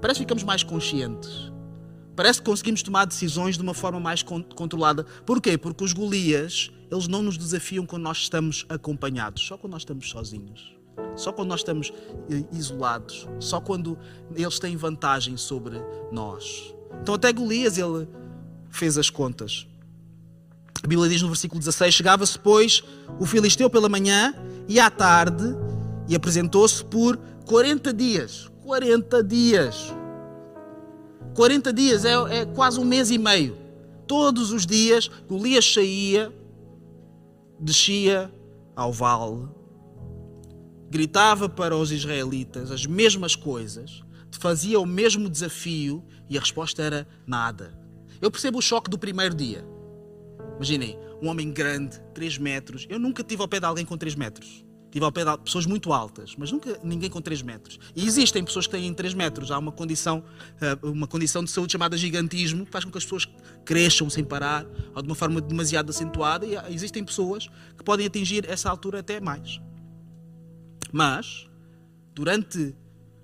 Parece 0.00 0.18
que 0.18 0.24
ficamos 0.24 0.42
mais 0.42 0.62
conscientes. 0.62 1.52
Parece 2.14 2.40
que 2.40 2.46
conseguimos 2.46 2.82
tomar 2.82 3.04
decisões 3.04 3.56
de 3.56 3.62
uma 3.62 3.74
forma 3.74 4.00
mais 4.00 4.22
controlada. 4.22 5.04
Porquê? 5.26 5.58
Porque 5.58 5.84
os 5.84 5.92
Golias, 5.92 6.70
eles 6.90 7.06
não 7.06 7.22
nos 7.22 7.36
desafiam 7.36 7.84
quando 7.84 8.02
nós 8.02 8.18
estamos 8.18 8.64
acompanhados, 8.68 9.46
só 9.46 9.58
quando 9.58 9.72
nós 9.72 9.82
estamos 9.82 10.08
sozinhos. 10.08 10.74
Só 11.14 11.32
quando 11.32 11.48
nós 11.50 11.60
estamos 11.60 11.92
eh, 12.30 12.44
isolados, 12.52 13.28
só 13.38 13.60
quando 13.60 13.98
eles 14.34 14.58
têm 14.58 14.76
vantagem 14.76 15.36
sobre 15.36 15.76
nós. 16.10 16.74
Então 17.02 17.14
até 17.14 17.32
Golias 17.32 17.76
ele 17.76 18.08
fez 18.70 18.96
as 18.96 19.10
contas. 19.10 19.66
A 20.82 20.86
Bíblia 20.86 21.08
diz 21.08 21.22
no 21.22 21.28
versículo 21.28 21.58
16: 21.58 21.94
Chegava-se, 21.94 22.38
pois, 22.38 22.82
o 23.18 23.26
filisteu 23.26 23.68
pela 23.70 23.88
manhã 23.88 24.34
e 24.68 24.78
à 24.78 24.90
tarde 24.90 25.44
e 26.08 26.14
apresentou-se 26.14 26.84
por 26.84 27.16
40 27.46 27.92
dias. 27.92 28.50
40 28.62 29.22
dias. 29.22 29.94
40 31.34 31.72
dias 31.72 32.04
é, 32.04 32.12
é, 32.40 32.46
quase 32.46 32.80
um 32.80 32.84
mês 32.84 33.10
e 33.10 33.18
meio. 33.18 33.56
Todos 34.06 34.52
os 34.52 34.64
dias, 34.64 35.10
Golias 35.28 35.72
saía, 35.72 36.32
descia 37.58 38.32
ao 38.74 38.92
vale, 38.92 39.48
gritava 40.90 41.48
para 41.48 41.76
os 41.76 41.90
israelitas 41.90 42.70
as 42.70 42.86
mesmas 42.86 43.34
coisas, 43.34 44.02
fazia 44.38 44.78
o 44.78 44.86
mesmo 44.86 45.28
desafio 45.28 46.04
e 46.28 46.36
a 46.36 46.40
resposta 46.40 46.82
era 46.82 47.06
nada. 47.26 47.76
Eu 48.20 48.30
percebo 48.30 48.58
o 48.58 48.62
choque 48.62 48.90
do 48.90 48.98
primeiro 48.98 49.34
dia. 49.34 49.75
Imaginem, 50.56 50.98
um 51.22 51.28
homem 51.28 51.52
grande, 51.52 52.00
3 52.14 52.38
metros. 52.38 52.86
Eu 52.88 52.98
nunca 52.98 53.22
tive 53.22 53.42
ao 53.42 53.48
pé 53.48 53.60
de 53.60 53.66
alguém 53.66 53.84
com 53.84 53.96
3 53.96 54.14
metros. 54.14 54.64
Tive 54.90 55.04
ao 55.04 55.12
pé 55.12 55.24
de 55.24 55.38
pessoas 55.38 55.66
muito 55.66 55.92
altas, 55.92 56.34
mas 56.38 56.50
nunca 56.50 56.80
ninguém 56.82 57.10
com 57.10 57.20
3 57.20 57.42
metros. 57.42 57.78
E 57.94 58.06
existem 58.06 58.42
pessoas 58.42 58.66
que 58.66 58.72
têm 58.72 58.94
3 58.94 59.12
metros. 59.12 59.50
Há 59.50 59.58
uma 59.58 59.70
condição, 59.70 60.24
eh, 60.60 60.78
uma 60.82 61.06
condição 61.06 61.44
de 61.44 61.50
saúde 61.50 61.72
chamada 61.72 61.96
gigantismo, 61.96 62.64
que 62.64 62.72
faz 62.72 62.84
com 62.84 62.90
que 62.90 62.96
as 62.96 63.04
pessoas 63.04 63.28
cresçam 63.64 64.08
sem 64.08 64.24
parar, 64.24 64.64
ou 64.94 65.02
de 65.02 65.08
uma 65.08 65.14
forma 65.14 65.40
demasiado 65.40 65.90
acentuada. 65.90 66.46
E 66.46 66.74
existem 66.74 67.04
pessoas 67.04 67.48
que 67.76 67.84
podem 67.84 68.06
atingir 68.06 68.48
essa 68.48 68.70
altura 68.70 69.00
até 69.00 69.20
mais. 69.20 69.60
Mas, 70.90 71.46
durante 72.14 72.74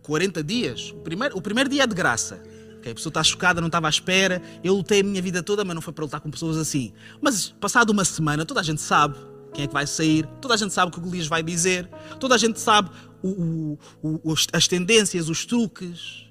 40 0.02 0.44
dias, 0.44 0.90
o 0.90 1.00
primeiro, 1.00 1.38
o 1.38 1.40
primeiro 1.40 1.70
dia 1.70 1.84
é 1.84 1.86
de 1.86 1.94
graça. 1.94 2.42
Okay? 2.82 2.92
A 2.92 2.94
pessoa 2.96 3.10
está 3.10 3.22
chocada, 3.22 3.60
não 3.60 3.68
estava 3.68 3.86
à 3.86 3.90
espera. 3.90 4.42
Eu 4.62 4.74
lutei 4.74 5.00
a 5.00 5.04
minha 5.04 5.22
vida 5.22 5.42
toda, 5.42 5.64
mas 5.64 5.74
não 5.74 5.80
foi 5.80 5.92
para 5.92 6.04
lutar 6.04 6.20
com 6.20 6.30
pessoas 6.30 6.56
assim. 6.56 6.92
Mas, 7.20 7.54
passado 7.60 7.90
uma 7.90 8.04
semana, 8.04 8.44
toda 8.44 8.60
a 8.60 8.62
gente 8.62 8.80
sabe 8.80 9.16
quem 9.54 9.64
é 9.64 9.66
que 9.66 9.72
vai 9.72 9.86
sair, 9.86 10.26
toda 10.40 10.54
a 10.54 10.56
gente 10.56 10.72
sabe 10.72 10.90
o 10.90 10.92
que 10.92 10.98
o 10.98 11.02
Golias 11.02 11.26
vai 11.26 11.42
dizer, 11.42 11.88
toda 12.18 12.34
a 12.34 12.38
gente 12.38 12.58
sabe 12.58 12.90
o, 13.22 13.78
o, 14.02 14.30
o, 14.30 14.34
as 14.52 14.66
tendências, 14.66 15.28
os 15.28 15.46
truques. 15.46 16.26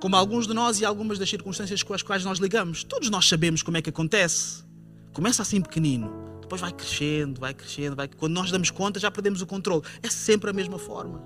Como 0.00 0.16
alguns 0.16 0.46
de 0.46 0.54
nós 0.54 0.80
e 0.80 0.84
algumas 0.84 1.18
das 1.18 1.28
circunstâncias 1.28 1.82
com 1.82 1.92
as 1.92 2.02
quais 2.02 2.24
nós 2.24 2.38
ligamos. 2.38 2.84
Todos 2.84 3.10
nós 3.10 3.28
sabemos 3.28 3.62
como 3.62 3.76
é 3.76 3.82
que 3.82 3.90
acontece. 3.90 4.64
Começa 5.12 5.42
assim 5.42 5.60
pequenino, 5.60 6.38
depois 6.40 6.60
vai 6.60 6.72
crescendo, 6.72 7.40
vai 7.40 7.52
crescendo, 7.52 7.96
vai... 7.96 8.08
quando 8.08 8.32
nós 8.32 8.50
damos 8.50 8.70
conta 8.70 9.00
já 9.00 9.10
perdemos 9.10 9.42
o 9.42 9.46
controle. 9.46 9.82
É 10.02 10.08
sempre 10.08 10.48
a 10.50 10.52
mesma 10.52 10.78
forma. 10.78 11.22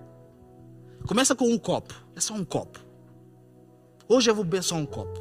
Começa 1.06 1.34
com 1.34 1.52
um 1.52 1.58
copo, 1.58 1.94
é 2.16 2.20
só 2.20 2.34
um 2.34 2.44
copo. 2.44 2.83
Hoje 4.08 4.30
eu 4.30 4.34
vou 4.34 4.44
beber 4.44 4.62
só 4.62 4.74
um 4.76 4.86
copo. 4.86 5.18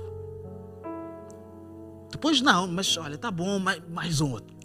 Depois 2.11 2.41
não, 2.41 2.67
mas 2.67 2.95
olha, 2.97 3.17
tá 3.17 3.31
bom, 3.31 3.59
mais, 3.59 3.81
mais 3.89 4.21
um 4.21 4.31
outro. 4.31 4.55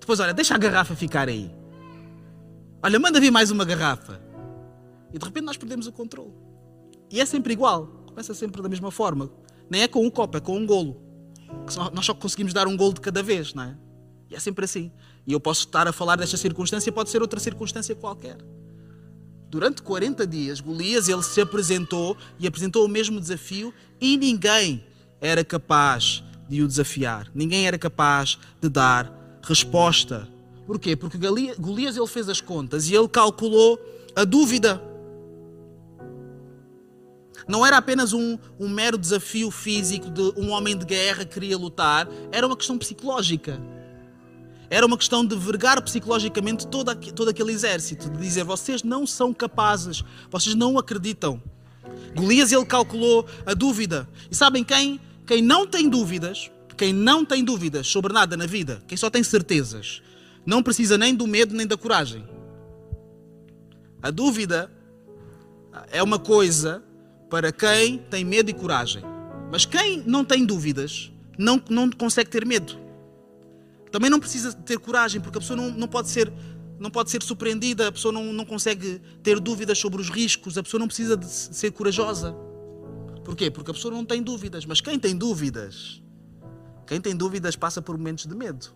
Depois, 0.00 0.20
olha, 0.20 0.32
deixa 0.32 0.54
a 0.54 0.58
garrafa 0.58 0.94
ficar 0.94 1.28
aí. 1.28 1.54
Olha, 2.82 2.98
manda 2.98 3.20
vir 3.20 3.30
mais 3.30 3.50
uma 3.50 3.64
garrafa. 3.64 4.20
E 5.12 5.18
de 5.18 5.24
repente 5.24 5.44
nós 5.44 5.56
perdemos 5.56 5.86
o 5.86 5.92
controle. 5.92 6.32
E 7.10 7.20
é 7.20 7.26
sempre 7.26 7.52
igual. 7.52 7.86
Começa 8.06 8.34
sempre 8.34 8.62
da 8.62 8.68
mesma 8.68 8.90
forma. 8.90 9.30
Nem 9.68 9.82
é 9.82 9.88
com 9.88 10.04
um 10.04 10.10
copo, 10.10 10.36
é 10.38 10.40
com 10.40 10.56
um 10.56 10.66
golo. 10.66 11.00
Nós 11.92 12.06
só 12.06 12.14
conseguimos 12.14 12.52
dar 12.52 12.66
um 12.66 12.76
golo 12.76 12.94
de 12.94 13.00
cada 13.00 13.22
vez, 13.22 13.54
não 13.54 13.64
é? 13.64 13.76
E 14.30 14.34
é 14.34 14.40
sempre 14.40 14.64
assim. 14.64 14.92
E 15.26 15.32
eu 15.32 15.40
posso 15.40 15.66
estar 15.66 15.86
a 15.86 15.92
falar 15.92 16.16
desta 16.16 16.36
circunstância, 16.36 16.90
pode 16.92 17.10
ser 17.10 17.20
outra 17.20 17.40
circunstância 17.40 17.94
qualquer. 17.94 18.38
Durante 19.50 19.80
40 19.80 20.26
dias, 20.26 20.60
Golias 20.60 21.08
ele 21.08 21.22
se 21.22 21.40
apresentou 21.40 22.16
e 22.38 22.46
apresentou 22.46 22.84
o 22.84 22.88
mesmo 22.88 23.18
desafio 23.18 23.72
e 23.98 24.16
ninguém 24.16 24.84
era 25.20 25.42
capaz 25.42 26.22
de 26.48 26.62
o 26.62 26.68
desafiar. 26.68 27.30
Ninguém 27.34 27.66
era 27.66 27.78
capaz 27.78 28.38
de 28.60 28.68
dar 28.68 29.10
resposta. 29.42 30.28
Porquê? 30.66 30.94
Porque 30.94 31.16
Golias 31.58 31.96
ele 31.96 32.06
fez 32.06 32.28
as 32.28 32.42
contas 32.42 32.90
e 32.90 32.94
ele 32.94 33.08
calculou 33.08 33.80
a 34.14 34.22
dúvida. 34.24 34.82
Não 37.48 37.64
era 37.64 37.78
apenas 37.78 38.12
um, 38.12 38.38
um 38.60 38.68
mero 38.68 38.98
desafio 38.98 39.50
físico 39.50 40.10
de 40.10 40.20
um 40.36 40.50
homem 40.50 40.76
de 40.76 40.84
guerra 40.84 41.24
que 41.24 41.32
queria 41.32 41.56
lutar, 41.56 42.06
era 42.30 42.46
uma 42.46 42.56
questão 42.56 42.76
psicológica. 42.76 43.58
Era 44.70 44.86
uma 44.86 44.98
questão 44.98 45.24
de 45.24 45.34
vergar 45.34 45.80
psicologicamente 45.82 46.66
todo, 46.66 46.94
todo 47.12 47.28
aquele 47.28 47.52
exército, 47.52 48.10
de 48.10 48.18
dizer: 48.18 48.44
vocês 48.44 48.82
não 48.82 49.06
são 49.06 49.32
capazes, 49.32 50.04
vocês 50.30 50.54
não 50.54 50.78
acreditam. 50.78 51.42
Golias 52.14 52.52
ele 52.52 52.66
calculou 52.66 53.26
a 53.46 53.54
dúvida. 53.54 54.08
E 54.30 54.34
sabem 54.34 54.62
quem? 54.62 55.00
Quem 55.26 55.42
não 55.42 55.66
tem 55.66 55.88
dúvidas, 55.88 56.50
quem 56.76 56.92
não 56.92 57.24
tem 57.24 57.42
dúvidas 57.42 57.86
sobre 57.86 58.12
nada 58.12 58.36
na 58.36 58.46
vida, 58.46 58.82
quem 58.86 58.96
só 58.96 59.08
tem 59.10 59.22
certezas, 59.22 60.02
não 60.44 60.62
precisa 60.62 60.96
nem 60.98 61.14
do 61.14 61.26
medo 61.26 61.54
nem 61.54 61.66
da 61.66 61.76
coragem. 61.76 62.24
A 64.02 64.10
dúvida 64.10 64.70
é 65.90 66.02
uma 66.02 66.18
coisa 66.18 66.82
para 67.28 67.52
quem 67.52 67.98
tem 67.98 68.24
medo 68.24 68.50
e 68.50 68.54
coragem. 68.54 69.02
Mas 69.50 69.64
quem 69.64 70.02
não 70.06 70.24
tem 70.24 70.44
dúvidas 70.44 71.10
não, 71.38 71.60
não 71.68 71.90
consegue 71.90 72.30
ter 72.30 72.44
medo. 72.46 72.87
Também 73.90 74.10
não 74.10 74.20
precisa 74.20 74.52
ter 74.52 74.78
coragem, 74.78 75.20
porque 75.20 75.38
a 75.38 75.40
pessoa 75.40 75.56
não, 75.56 75.70
não 75.70 75.88
pode 75.88 76.08
ser 76.08 76.32
não 76.78 76.90
pode 76.90 77.10
ser 77.10 77.22
surpreendida, 77.24 77.88
a 77.88 77.92
pessoa 77.92 78.12
não, 78.12 78.32
não 78.32 78.44
consegue 78.44 79.00
ter 79.20 79.40
dúvidas 79.40 79.78
sobre 79.78 80.00
os 80.00 80.08
riscos, 80.08 80.56
a 80.56 80.62
pessoa 80.62 80.78
não 80.78 80.86
precisa 80.86 81.16
de 81.16 81.26
ser 81.26 81.72
corajosa. 81.72 82.32
Porquê? 83.24 83.50
Porque 83.50 83.70
a 83.72 83.74
pessoa 83.74 83.92
não 83.92 84.04
tem 84.04 84.22
dúvidas. 84.22 84.64
Mas 84.64 84.80
quem 84.80 84.98
tem 84.98 85.16
dúvidas? 85.16 86.00
Quem 86.86 87.00
tem 87.00 87.16
dúvidas 87.16 87.56
passa 87.56 87.82
por 87.82 87.98
momentos 87.98 88.26
de 88.26 88.34
medo. 88.34 88.68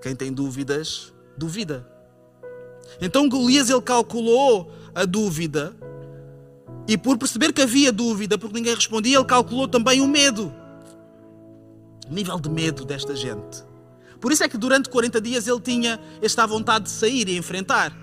Quem 0.00 0.14
tem 0.14 0.32
dúvidas, 0.32 1.12
duvida. 1.36 1.86
Então 3.00 3.28
Golias 3.28 3.68
ele 3.68 3.82
calculou 3.82 4.72
a 4.94 5.04
dúvida 5.04 5.76
e 6.88 6.96
por 6.96 7.18
perceber 7.18 7.52
que 7.52 7.60
havia 7.60 7.92
dúvida, 7.92 8.38
porque 8.38 8.54
ninguém 8.54 8.74
respondia, 8.74 9.18
ele 9.18 9.24
calculou 9.24 9.68
também 9.68 10.00
o 10.00 10.08
medo. 10.08 10.52
Nível 12.10 12.40
de 12.40 12.50
medo 12.50 12.84
desta 12.84 13.14
gente. 13.14 13.64
Por 14.20 14.32
isso 14.32 14.44
é 14.44 14.48
que 14.48 14.58
durante 14.58 14.90
40 14.90 15.20
dias 15.20 15.46
ele 15.46 15.60
tinha 15.60 15.98
esta 16.20 16.46
vontade 16.46 16.84
de 16.84 16.90
sair 16.90 17.28
e 17.28 17.36
enfrentar. 17.36 17.96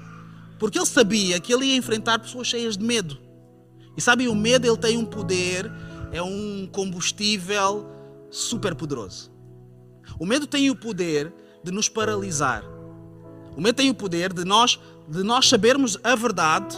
Porque 0.57 0.79
ele 0.79 0.85
sabia 0.85 1.39
que 1.39 1.53
ele 1.53 1.65
ia 1.65 1.75
enfrentar 1.75 2.17
pessoas 2.17 2.47
cheias 2.47 2.77
de 2.77 2.83
medo. 2.83 3.17
E 3.95 4.01
sabem, 4.01 4.27
o 4.27 4.35
medo 4.35 4.65
ele 4.65 4.77
tem 4.77 4.97
um 4.97 5.05
poder, 5.05 5.71
é 6.11 6.21
um 6.21 6.67
combustível 6.71 7.85
super 8.31 8.73
poderoso. 8.73 9.31
O 10.19 10.25
medo 10.25 10.47
tem 10.47 10.69
o 10.69 10.75
poder 10.75 11.31
de 11.63 11.71
nos 11.71 11.89
paralisar. 11.89 12.63
O 13.55 13.61
medo 13.61 13.75
tem 13.75 13.89
o 13.89 13.93
poder 13.93 14.33
de 14.33 14.45
nós, 14.45 14.79
de 15.07 15.23
nós 15.23 15.49
sabermos 15.49 15.97
a 16.03 16.15
verdade, 16.15 16.75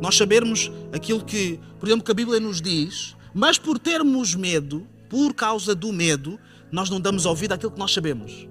nós 0.00 0.16
sabermos 0.16 0.70
aquilo 0.92 1.24
que, 1.24 1.58
por 1.78 1.88
exemplo, 1.88 2.04
que 2.04 2.10
a 2.10 2.14
Bíblia 2.14 2.38
nos 2.38 2.60
diz, 2.60 3.16
mas 3.32 3.58
por 3.58 3.78
termos 3.78 4.34
medo, 4.34 4.86
por 5.08 5.34
causa 5.34 5.74
do 5.74 5.92
medo, 5.92 6.38
nós 6.70 6.90
não 6.90 7.00
damos 7.00 7.26
ouvido 7.26 7.52
àquilo 7.52 7.70
que 7.72 7.78
nós 7.78 7.92
sabemos. 7.92 8.48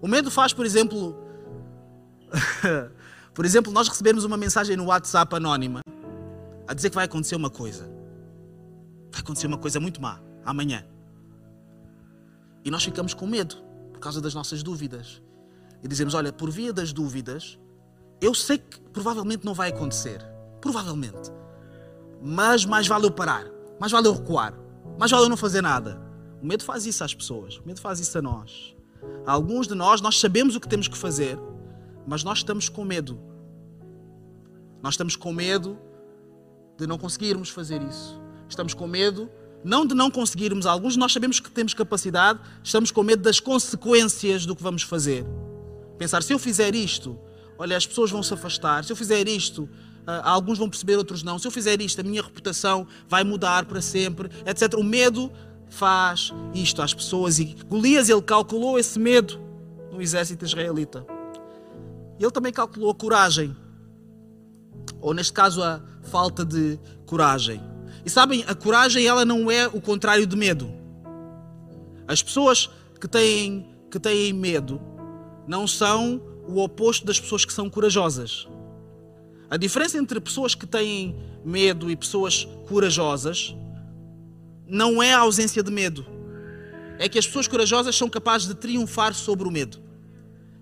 O 0.00 0.08
medo 0.08 0.30
faz, 0.30 0.52
por 0.52 0.66
exemplo, 0.66 1.16
por 3.32 3.44
exemplo, 3.44 3.72
nós 3.72 3.88
recebemos 3.88 4.24
uma 4.24 4.36
mensagem 4.36 4.76
no 4.76 4.86
WhatsApp 4.86 5.34
anónima 5.34 5.80
a 6.66 6.74
dizer 6.74 6.90
que 6.90 6.94
vai 6.94 7.04
acontecer 7.04 7.36
uma 7.36 7.50
coisa. 7.50 7.84
Vai 9.12 9.20
acontecer 9.20 9.46
uma 9.46 9.58
coisa 9.58 9.78
muito 9.78 10.00
má 10.00 10.20
amanhã. 10.44 10.84
E 12.64 12.70
nós 12.70 12.84
ficamos 12.84 13.14
com 13.14 13.26
medo 13.26 13.56
por 13.92 14.00
causa 14.00 14.20
das 14.20 14.34
nossas 14.34 14.62
dúvidas. 14.62 15.22
E 15.82 15.88
dizemos: 15.88 16.14
Olha, 16.14 16.32
por 16.32 16.50
via 16.50 16.72
das 16.72 16.92
dúvidas, 16.92 17.58
eu 18.20 18.34
sei 18.34 18.58
que 18.58 18.80
provavelmente 18.92 19.44
não 19.44 19.54
vai 19.54 19.70
acontecer. 19.70 20.20
Provavelmente. 20.60 21.30
Mas 22.22 22.64
mais 22.64 22.86
vale 22.86 23.06
eu 23.06 23.10
parar. 23.10 23.44
Mais 23.78 23.92
vale 23.92 24.08
eu 24.08 24.14
recuar. 24.14 24.54
Mais 24.98 25.10
vale 25.10 25.24
eu 25.24 25.28
não 25.28 25.36
fazer 25.36 25.60
nada. 25.60 26.00
O 26.44 26.46
medo 26.46 26.62
faz 26.62 26.84
isso 26.84 27.02
às 27.02 27.14
pessoas. 27.14 27.56
O 27.56 27.62
medo 27.64 27.80
faz 27.80 27.98
isso 28.00 28.18
a 28.18 28.20
nós. 28.20 28.76
Alguns 29.26 29.66
de 29.66 29.74
nós, 29.74 30.02
nós 30.02 30.20
sabemos 30.20 30.54
o 30.54 30.60
que 30.60 30.68
temos 30.68 30.86
que 30.86 30.96
fazer, 30.96 31.38
mas 32.06 32.22
nós 32.22 32.40
estamos 32.40 32.68
com 32.68 32.84
medo. 32.84 33.18
Nós 34.82 34.92
estamos 34.92 35.16
com 35.16 35.32
medo 35.32 35.78
de 36.76 36.86
não 36.86 36.98
conseguirmos 36.98 37.48
fazer 37.48 37.80
isso. 37.80 38.20
Estamos 38.46 38.74
com 38.74 38.86
medo, 38.86 39.30
não 39.64 39.86
de 39.86 39.94
não 39.94 40.10
conseguirmos, 40.10 40.66
alguns 40.66 40.92
de 40.92 40.98
nós 40.98 41.14
sabemos 41.14 41.40
que 41.40 41.50
temos 41.50 41.72
capacidade, 41.72 42.38
estamos 42.62 42.90
com 42.90 43.02
medo 43.02 43.22
das 43.22 43.40
consequências 43.40 44.44
do 44.44 44.54
que 44.54 44.62
vamos 44.62 44.82
fazer. 44.82 45.24
Pensar, 45.96 46.22
se 46.22 46.34
eu 46.34 46.38
fizer 46.38 46.74
isto, 46.74 47.18
olha, 47.56 47.74
as 47.74 47.86
pessoas 47.86 48.10
vão 48.10 48.22
se 48.22 48.34
afastar, 48.34 48.84
se 48.84 48.92
eu 48.92 48.96
fizer 48.96 49.26
isto, 49.26 49.66
ah, 50.06 50.32
alguns 50.32 50.58
vão 50.58 50.68
perceber, 50.68 50.96
outros 50.96 51.22
não, 51.22 51.38
se 51.38 51.46
eu 51.46 51.50
fizer 51.50 51.80
isto, 51.80 52.02
a 52.02 52.04
minha 52.04 52.20
reputação 52.20 52.86
vai 53.08 53.24
mudar 53.24 53.64
para 53.64 53.80
sempre, 53.80 54.28
etc. 54.44 54.74
O 54.74 54.84
medo 54.84 55.32
faz 55.74 56.32
isto 56.54 56.80
às 56.80 56.94
pessoas. 56.94 57.38
E 57.38 57.56
Golias 57.68 58.08
ele 58.08 58.22
calculou 58.22 58.78
esse 58.78 58.98
medo 58.98 59.38
no 59.92 60.00
exército 60.00 60.44
israelita. 60.44 61.04
Ele 62.18 62.30
também 62.30 62.52
calculou 62.52 62.90
a 62.90 62.94
coragem, 62.94 63.54
ou 65.00 65.12
neste 65.12 65.32
caso 65.32 65.62
a 65.62 65.82
falta 66.04 66.44
de 66.44 66.78
coragem. 67.06 67.60
E 68.04 68.10
sabem, 68.10 68.44
a 68.46 68.54
coragem 68.54 69.06
ela 69.06 69.24
não 69.24 69.50
é 69.50 69.66
o 69.66 69.80
contrário 69.80 70.26
de 70.26 70.36
medo. 70.36 70.70
As 72.06 72.22
pessoas 72.22 72.70
que 73.00 73.08
têm, 73.08 73.66
que 73.90 73.98
têm 73.98 74.32
medo 74.32 74.80
não 75.46 75.66
são 75.66 76.22
o 76.46 76.62
oposto 76.62 77.04
das 77.04 77.18
pessoas 77.18 77.44
que 77.44 77.52
são 77.52 77.68
corajosas. 77.68 78.46
A 79.50 79.56
diferença 79.56 79.98
entre 79.98 80.20
pessoas 80.20 80.54
que 80.54 80.66
têm 80.66 81.16
medo 81.44 81.90
e 81.90 81.96
pessoas 81.96 82.46
corajosas 82.68 83.54
não 84.66 85.02
é 85.02 85.12
a 85.12 85.20
ausência 85.20 85.62
de 85.62 85.70
medo. 85.70 86.06
É 86.98 87.08
que 87.08 87.18
as 87.18 87.26
pessoas 87.26 87.48
corajosas 87.48 87.96
são 87.96 88.08
capazes 88.08 88.46
de 88.46 88.54
triunfar 88.54 89.14
sobre 89.14 89.48
o 89.48 89.50
medo. 89.50 89.80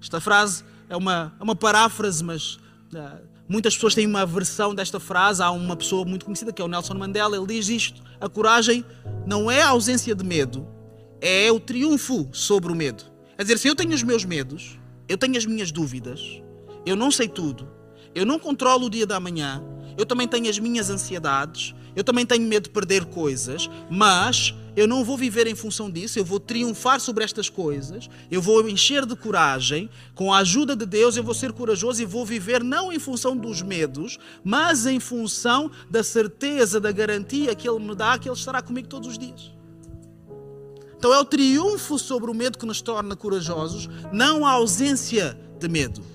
Esta 0.01 0.21
frase 0.21 0.65
é 0.89 0.97
uma, 0.97 1.35
é 1.39 1.43
uma 1.43 1.55
paráfrase, 1.55 2.25
mas 2.25 2.55
uh, 2.95 3.21
muitas 3.49 3.75
pessoas 3.75 3.95
têm 3.95 4.07
uma 4.07 4.25
versão 4.25 4.75
desta 4.75 4.99
frase. 4.99 5.43
Há 5.43 5.51
uma 5.51 5.77
pessoa 5.77 6.05
muito 6.05 6.25
conhecida 6.25 6.53
que 6.53 6.61
é 6.61 6.65
o 6.65 6.69
Nelson 6.69 6.95
Mandela. 6.95 7.37
Ele 7.37 7.47
diz 7.47 7.69
isto: 7.69 8.03
a 8.21 8.29
coragem 8.29 8.85
não 9.27 9.51
é 9.51 9.63
a 9.63 9.69
ausência 9.69 10.15
de 10.15 10.25
medo, 10.25 10.67
é 11.21 11.53
o 11.53 11.61
triunfo 11.61 12.29
sobre 12.33 12.73
o 12.73 12.75
medo. 12.75 13.05
É 13.37 13.43
dizer, 13.43 13.59
se 13.59 13.69
eu 13.69 13.75
tenho 13.75 13.93
os 13.95 14.03
meus 14.03 14.25
medos, 14.25 14.79
eu 15.09 15.17
tenho 15.17 15.37
as 15.37 15.47
minhas 15.47 15.71
dúvidas, 15.71 16.21
eu 16.85 16.97
não 16.97 17.11
sei 17.11 17.29
tudo, 17.29 17.69
eu 18.15 18.27
não 18.27 18.39
controlo 18.39 18.87
o 18.87 18.91
dia 18.91 19.07
da 19.07 19.19
manhã, 19.19 19.63
eu 19.97 20.07
também 20.07 20.27
tenho 20.27 20.49
as 20.49 20.59
minhas 20.59 20.91
ansiedades, 20.91 21.75
eu 21.95 22.03
também 22.03 22.25
tenho 22.25 22.47
medo 22.47 22.65
de 22.65 22.71
perder 22.71 23.05
coisas, 23.05 23.69
mas 23.91 24.55
eu 24.75 24.89
não 24.89 25.05
vou 25.05 25.19
viver 25.19 25.47
em 25.47 25.55
função 25.55 25.91
disso, 25.91 26.19
eu 26.19 26.25
vou 26.25 26.41
triunfar 26.41 26.99
sobre 26.99 27.23
estas 27.23 27.51
coisas, 27.51 28.09
eu 28.31 28.41
vou 28.41 28.67
encher 28.69 29.05
de 29.05 29.15
coragem, 29.15 29.91
com 30.15 30.33
a 30.33 30.39
ajuda 30.39 30.75
de 30.75 30.87
Deus 30.87 31.17
eu 31.17 31.23
vou 31.23 31.35
ser 31.35 31.53
corajoso 31.53 32.01
e 32.01 32.07
vou 32.07 32.25
viver 32.25 32.65
não 32.65 32.91
em 32.91 32.99
função 32.99 33.37
dos 33.37 33.61
medos, 33.61 34.19
mas 34.43 34.87
em 34.87 34.99
função 34.99 35.71
da 35.91 36.03
certeza, 36.03 36.81
da 36.81 36.91
garantia 36.91 37.55
que 37.55 37.69
Ele 37.69 37.81
me 37.81 37.95
dá 37.95 38.19
que 38.19 38.29
Ele 38.29 38.37
estará 38.37 38.63
comigo 38.63 38.89
todos 38.89 39.09
os 39.09 39.19
dias. 39.19 39.53
Então 40.97 41.13
é 41.13 41.19
o 41.19 41.25
triunfo 41.25 41.99
sobre 41.99 42.31
o 42.31 42.35
medo 42.35 42.57
que 42.57 42.65
nos 42.65 42.81
torna 42.81 43.15
corajosos, 43.17 43.89
não 44.13 44.47
a 44.47 44.53
ausência 44.53 45.39
de 45.59 45.69
medo. 45.69 46.12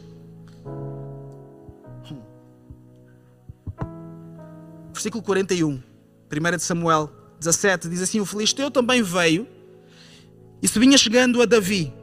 Versículo 4.97 5.21
41, 5.21 5.79
1 6.31 6.57
de 6.57 6.63
Samuel 6.63 7.11
17, 7.39 7.87
diz 7.87 8.01
assim: 8.01 8.19
O 8.19 8.25
Filisteu 8.25 8.71
também 8.71 9.03
veio 9.03 9.47
e 10.59 10.67
se 10.67 10.79
vinha 10.79 10.97
chegando 10.97 11.39
a 11.39 11.45
Davi. 11.45 11.93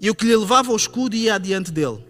E 0.00 0.10
o 0.10 0.14
que 0.14 0.24
lhe 0.24 0.34
levava 0.34 0.72
o 0.72 0.76
escudo 0.76 1.14
ia 1.14 1.36
adiante 1.36 1.70
dele. 1.70 2.04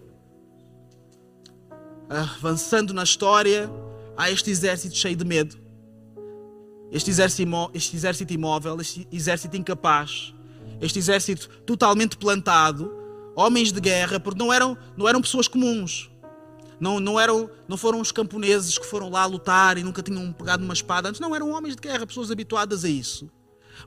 Avançando 2.09 2.95
na 2.95 3.03
história, 3.03 3.69
há 4.17 4.31
este 4.31 4.49
exército 4.49 4.95
cheio 4.95 5.15
de 5.15 5.23
medo 5.23 5.55
este 6.91 7.11
exército, 7.11 7.71
este 7.75 7.95
exército 7.95 8.33
imóvel, 8.33 8.79
este 8.81 9.07
exército 9.11 9.55
incapaz, 9.55 10.33
este 10.81 10.97
exército 10.97 11.47
totalmente 11.65 12.17
plantado, 12.17 12.91
homens 13.35 13.71
de 13.71 13.79
guerra, 13.79 14.19
porque 14.19 14.37
não 14.37 14.51
eram, 14.51 14.75
não 14.97 15.07
eram 15.07 15.21
pessoas 15.21 15.47
comuns. 15.47 16.12
Não, 16.83 16.99
não, 16.99 17.17
eram, 17.17 17.49
não 17.65 17.77
foram 17.77 18.01
os 18.01 18.11
camponeses 18.11 18.77
que 18.77 18.85
foram 18.85 19.09
lá 19.09 19.25
lutar 19.25 19.77
e 19.77 19.83
nunca 19.83 20.03
tinham 20.03 20.33
pegado 20.33 20.65
uma 20.65 20.73
espada. 20.73 21.07
Antes 21.07 21.21
não 21.21 21.33
eram 21.33 21.51
homens 21.51 21.77
de 21.77 21.81
guerra, 21.81 22.05
pessoas 22.05 22.29
habituadas 22.29 22.83
a 22.83 22.89
isso. 22.89 23.31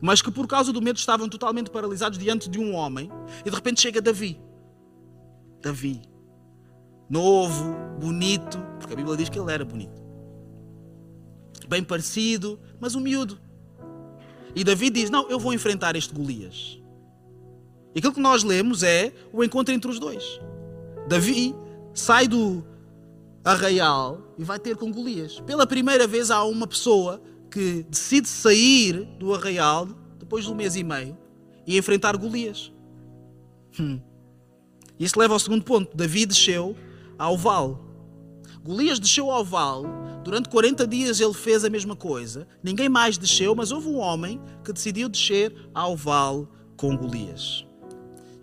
Mas 0.01 0.23
que 0.23 0.31
por 0.31 0.47
causa 0.47 0.73
do 0.73 0.81
medo 0.81 0.99
estavam 0.99 1.29
totalmente 1.29 1.71
paralisados 1.71 2.19
diante 2.19 2.49
de 2.49 2.59
um 2.59 2.75
homem. 2.75 3.11
E 3.45 3.51
de 3.51 3.55
repente 3.55 3.83
chega 3.83 4.01
Davi. 4.01 4.41
Davi. 5.61 6.01
Novo, 7.11 7.77
bonito, 8.01 8.59
porque 8.79 8.95
a 8.95 8.97
Bíblia 8.97 9.17
diz 9.17 9.29
que 9.29 9.39
ele 9.39 9.53
era 9.53 9.65
bonito 9.65 10.07
bem 11.69 11.83
parecido, 11.83 12.59
mas 12.81 12.95
um 12.95 13.01
miúdo. 13.01 13.39
E 14.55 14.65
Davi 14.65 14.91
diz: 14.91 15.11
Não, 15.11 15.29
eu 15.29 15.39
vou 15.39 15.53
enfrentar 15.53 15.97
este 15.97 16.15
Golias. 16.15 16.81
E 17.95 17.99
aquilo 17.99 18.15
que 18.15 18.21
nós 18.21 18.43
lemos 18.43 18.83
é 18.83 19.13
o 19.33 19.43
encontro 19.43 19.75
entre 19.75 19.91
os 19.91 19.99
dois. 19.99 20.41
Davi 21.09 21.55
sai 21.95 22.29
do 22.29 22.65
arraial 23.47 24.35
e 24.37 24.45
vai 24.45 24.59
ter 24.59 24.77
com 24.77 24.93
Golias. 24.93 25.41
Pela 25.41 25.67
primeira 25.67 26.07
vez 26.07 26.31
há 26.31 26.45
uma 26.45 26.67
pessoa 26.67 27.23
que 27.51 27.85
decide 27.89 28.29
sair 28.29 29.05
do 29.19 29.33
arraial 29.33 29.89
depois 30.19 30.45
de 30.45 30.51
um 30.51 30.55
mês 30.55 30.77
e 30.77 30.85
meio 30.85 31.17
e 31.67 31.79
enfrentar 31.79 32.17
Golias. 32.17 32.73
Hum. 33.79 34.01
Isso 34.99 35.19
leva 35.19 35.35
ao 35.35 35.41
segundo 35.41 35.65
ponto. 35.65 35.97
Davi 35.97 36.27
desceu 36.27 36.77
ao 37.19 37.37
vale. 37.39 37.77
Golias 38.63 38.99
desceu 38.99 39.31
ao 39.31 39.45
vale 39.45 39.87
Durante 40.27 40.49
40 40.49 40.89
dias 40.89 41.21
ele 41.21 41.33
fez 41.33 41.65
a 41.65 41.71
mesma 41.71 41.95
coisa. 41.95 42.49
Ninguém 42.61 42.89
mais 42.89 43.17
desceu, 43.17 43.55
mas 43.55 43.71
houve 43.71 43.87
um 43.87 43.99
homem 43.99 44.41
que 44.65 44.73
decidiu 44.73 45.09
descer 45.09 45.55
ao 45.73 45.97
vale 45.97 46.49
com 46.77 46.97
Golias. 46.97 47.65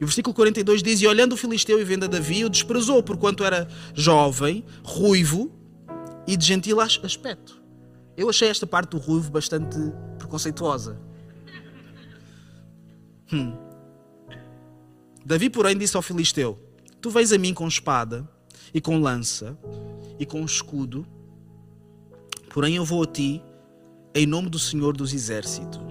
E 0.04 0.06
o 0.06 0.08
versículo 0.08 0.34
42 0.36 0.84
diz: 0.84 1.02
E 1.02 1.08
olhando 1.08 1.32
o 1.32 1.38
filisteu 1.38 1.80
e 1.80 1.84
vendo 1.86 2.04
a 2.04 2.08
Davi, 2.08 2.44
o 2.44 2.50
desprezou, 2.50 3.02
porquanto 3.02 3.46
era 3.46 3.70
jovem, 3.94 4.66
ruivo 4.84 5.50
e 6.28 6.36
de 6.36 6.46
gentil 6.46 6.82
aspecto. 6.82 7.63
Eu 8.18 8.30
achei 8.30 8.50
esta 8.50 8.68
parte 8.68 8.89
do 8.89 8.98
ruivo 8.98 9.32
bastante 9.32 9.78
preconceituosa. 10.18 11.00
Hum. 13.32 13.58
Davi, 15.26 15.50
porém, 15.50 15.78
disse 15.78 15.96
ao 15.96 16.02
filisteu: 16.02 16.60
Tu 17.02 17.10
vens 17.10 17.32
a 17.32 17.38
mim 17.38 17.54
com 17.54 17.66
espada 17.66 18.28
e 18.74 18.82
com 18.82 19.00
lança 19.00 19.58
e 20.20 20.26
com 20.26 20.44
escudo 20.44 21.08
Porém, 22.54 22.76
eu 22.76 22.86
vou 22.86 23.02
a 23.02 23.08
ti 23.08 23.42
em 24.13 24.28
nome 24.28 24.48
do 24.48 24.60
Senhor 24.60 24.96
dos 24.96 25.12
Exércitos. 25.12 25.83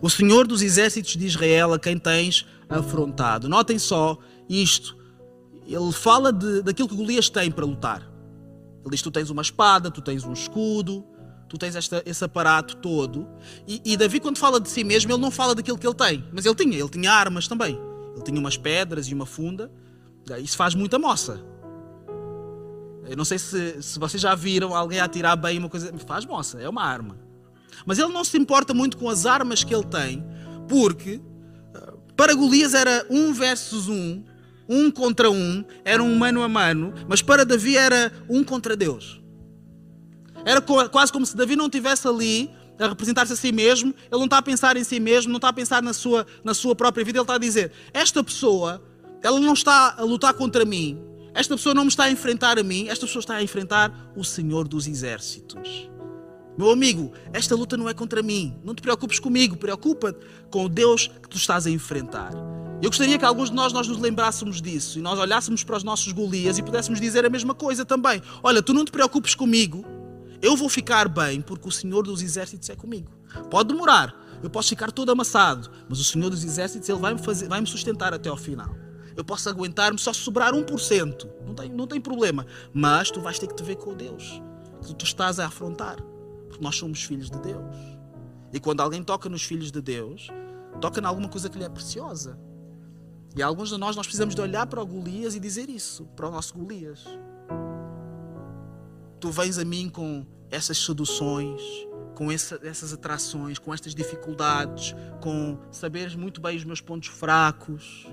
O 0.00 0.08
Senhor 0.10 0.46
dos 0.46 0.62
Exércitos 0.62 1.16
de 1.16 1.26
Israel, 1.26 1.72
a 1.72 1.78
quem 1.78 1.98
tens 1.98 2.46
afrontado. 2.68 3.48
Notem 3.48 3.78
só 3.78 4.18
isto. 4.48 4.96
Ele 5.66 5.92
fala 5.92 6.32
de, 6.32 6.62
daquilo 6.62 6.88
que 6.88 6.96
Golias 6.96 7.28
tem 7.28 7.50
para 7.50 7.64
lutar. 7.64 8.02
Ele 8.82 8.90
diz: 8.90 9.02
Tu 9.02 9.10
tens 9.10 9.30
uma 9.30 9.42
espada, 9.42 9.90
tu 9.90 10.00
tens 10.00 10.24
um 10.24 10.32
escudo, 10.32 11.04
tu 11.48 11.58
tens 11.58 11.76
esta, 11.76 12.02
esse 12.06 12.24
aparato 12.24 12.76
todo. 12.76 13.28
E, 13.66 13.80
e, 13.84 13.96
Davi, 13.96 14.20
quando 14.20 14.38
fala 14.38 14.60
de 14.60 14.68
si 14.68 14.82
mesmo, 14.82 15.12
ele 15.12 15.20
não 15.20 15.30
fala 15.30 15.54
daquilo 15.54 15.78
que 15.78 15.86
ele 15.86 15.94
tem, 15.94 16.24
mas 16.32 16.46
ele 16.46 16.54
tinha, 16.54 16.78
ele 16.78 16.88
tinha 16.88 17.12
armas 17.12 17.46
também. 17.46 17.78
Ele 18.14 18.22
tinha 18.24 18.38
umas 18.38 18.56
pedras 18.56 19.06
e 19.08 19.14
uma 19.14 19.26
funda. 19.26 19.70
Isso 20.42 20.56
faz 20.56 20.74
muita 20.74 20.98
moça. 20.98 21.40
Eu 23.08 23.16
não 23.16 23.24
sei 23.24 23.38
se, 23.38 23.82
se 23.82 23.98
vocês 23.98 24.20
já 24.22 24.34
viram 24.34 24.74
alguém 24.74 25.00
atirar 25.00 25.36
bem 25.36 25.58
uma 25.58 25.68
coisa. 25.68 25.92
Faz 26.06 26.24
moça, 26.24 26.60
é 26.60 26.68
uma 26.68 26.84
arma. 26.84 27.29
Mas 27.86 27.98
ele 27.98 28.12
não 28.12 28.24
se 28.24 28.36
importa 28.38 28.74
muito 28.74 28.96
com 28.96 29.08
as 29.08 29.26
armas 29.26 29.64
que 29.64 29.74
ele 29.74 29.84
tem, 29.84 30.24
porque 30.68 31.20
eh, 31.74 31.92
para 32.16 32.34
Golias 32.34 32.74
era 32.74 33.06
um 33.10 33.32
versus 33.32 33.88
um, 33.88 34.22
um 34.68 34.90
contra 34.90 35.30
um, 35.30 35.64
era 35.84 36.02
um 36.02 36.14
mano 36.16 36.42
a 36.42 36.48
mano, 36.48 36.94
mas 37.08 37.22
para 37.22 37.44
Davi 37.44 37.76
era 37.76 38.12
um 38.28 38.44
contra 38.44 38.76
Deus. 38.76 39.20
Era 40.44 40.60
quase 40.60 41.12
como 41.12 41.26
se 41.26 41.36
Davi 41.36 41.56
não 41.56 41.66
estivesse 41.66 42.06
ali 42.06 42.50
a 42.78 42.88
representar-se 42.88 43.32
a 43.32 43.36
si 43.36 43.52
mesmo, 43.52 43.94
ele 44.10 44.18
não 44.18 44.24
está 44.24 44.38
a 44.38 44.42
pensar 44.42 44.76
em 44.76 44.84
si 44.84 44.98
mesmo, 44.98 45.30
não 45.30 45.36
está 45.36 45.48
a 45.48 45.52
pensar 45.52 45.82
na 45.82 45.92
sua, 45.92 46.26
na 46.42 46.54
sua 46.54 46.74
própria 46.74 47.04
vida, 47.04 47.18
ele 47.18 47.24
está 47.24 47.34
a 47.34 47.38
dizer: 47.38 47.72
Esta 47.92 48.24
pessoa, 48.24 48.82
ela 49.22 49.38
não 49.38 49.52
está 49.52 49.96
a 49.98 50.02
lutar 50.02 50.32
contra 50.32 50.64
mim, 50.64 50.98
esta 51.34 51.54
pessoa 51.56 51.74
não 51.74 51.84
me 51.84 51.88
está 51.88 52.04
a 52.04 52.10
enfrentar 52.10 52.58
a 52.58 52.62
mim, 52.62 52.88
esta 52.88 53.06
pessoa 53.06 53.20
está 53.20 53.34
a 53.34 53.42
enfrentar 53.42 54.12
o 54.16 54.24
Senhor 54.24 54.66
dos 54.66 54.86
Exércitos. 54.86 55.90
Meu 56.56 56.70
amigo, 56.70 57.12
esta 57.32 57.54
luta 57.54 57.76
não 57.76 57.88
é 57.88 57.94
contra 57.94 58.22
mim. 58.22 58.58
Não 58.64 58.74
te 58.74 58.82
preocupes 58.82 59.18
comigo, 59.18 59.56
preocupa-te 59.56 60.18
com 60.50 60.64
o 60.64 60.68
Deus 60.68 61.06
que 61.06 61.28
tu 61.28 61.36
estás 61.36 61.66
a 61.66 61.70
enfrentar. 61.70 62.32
Eu 62.82 62.88
gostaria 62.88 63.18
que 63.18 63.24
alguns 63.24 63.50
de 63.50 63.56
nós, 63.56 63.72
nós 63.72 63.86
nos 63.86 63.98
lembrássemos 63.98 64.60
disso 64.60 64.98
e 64.98 65.02
nós 65.02 65.18
olhássemos 65.18 65.62
para 65.62 65.76
os 65.76 65.84
nossos 65.84 66.12
Golias 66.12 66.58
e 66.58 66.62
pudéssemos 66.62 67.00
dizer 67.00 67.24
a 67.24 67.30
mesma 67.30 67.54
coisa 67.54 67.84
também. 67.84 68.22
Olha, 68.42 68.62
tu 68.62 68.72
não 68.72 68.84
te 68.84 68.90
preocupes 68.90 69.34
comigo, 69.34 69.84
eu 70.40 70.56
vou 70.56 70.68
ficar 70.68 71.08
bem 71.08 71.40
porque 71.40 71.68
o 71.68 71.72
Senhor 71.72 72.02
dos 72.02 72.22
Exércitos 72.22 72.70
é 72.70 72.76
comigo. 72.76 73.10
Pode 73.50 73.68
demorar, 73.68 74.14
eu 74.42 74.48
posso 74.48 74.70
ficar 74.70 74.90
todo 74.90 75.12
amassado, 75.12 75.70
mas 75.88 76.00
o 76.00 76.04
Senhor 76.04 76.30
dos 76.30 76.42
Exércitos 76.42 76.88
ele 76.88 76.98
vai 76.98 77.12
me, 77.12 77.22
fazer, 77.22 77.48
vai 77.48 77.60
me 77.60 77.66
sustentar 77.66 78.14
até 78.14 78.30
ao 78.30 78.36
final 78.36 78.74
eu 79.20 79.24
posso 79.24 79.48
aguentar-me 79.48 79.98
só 79.98 80.12
sobrar 80.12 80.52
1%. 80.54 81.28
Não 81.46 81.54
tem, 81.54 81.68
não 81.68 81.86
tem 81.86 82.00
problema. 82.00 82.46
Mas 82.72 83.10
tu 83.10 83.20
vais 83.20 83.38
ter 83.38 83.46
que 83.46 83.54
te 83.54 83.62
ver 83.62 83.76
com 83.76 83.94
Deus. 83.94 84.42
Que 84.82 84.94
tu 84.94 85.04
estás 85.04 85.38
a 85.38 85.46
afrontar. 85.46 85.96
Porque 86.60 86.64
nós 86.64 86.76
somos 86.76 87.02
filhos 87.02 87.30
de 87.30 87.40
Deus. 87.40 87.76
E 88.52 88.60
quando 88.60 88.82
alguém 88.82 89.02
toca 89.02 89.28
nos 89.30 89.42
filhos 89.42 89.72
de 89.72 89.80
Deus, 89.80 90.28
toca 90.78 91.00
em 91.00 91.04
alguma 91.04 91.28
coisa 91.28 91.48
que 91.48 91.56
lhe 91.56 91.64
é 91.64 91.68
preciosa. 91.68 92.38
E 93.34 93.42
alguns 93.42 93.70
de 93.70 93.78
nós, 93.78 93.96
nós 93.96 94.06
precisamos 94.06 94.34
de 94.34 94.40
olhar 94.42 94.66
para 94.66 94.82
o 94.82 94.86
Golias 94.86 95.34
e 95.34 95.40
dizer 95.40 95.70
isso, 95.70 96.04
para 96.14 96.28
o 96.28 96.30
nosso 96.30 96.54
Golias. 96.54 97.06
Tu 99.18 99.30
vens 99.30 99.56
a 99.58 99.64
mim 99.64 99.88
com 99.88 100.26
essas 100.50 100.76
seduções, 100.76 101.62
com 102.14 102.30
essa, 102.30 102.60
essas 102.62 102.92
atrações, 102.92 103.58
com 103.58 103.72
estas 103.72 103.94
dificuldades, 103.94 104.94
com 105.22 105.58
saberes 105.70 106.14
muito 106.14 106.40
bem 106.42 106.56
os 106.56 106.64
meus 106.64 106.82
pontos 106.82 107.08
fracos. 107.08 108.06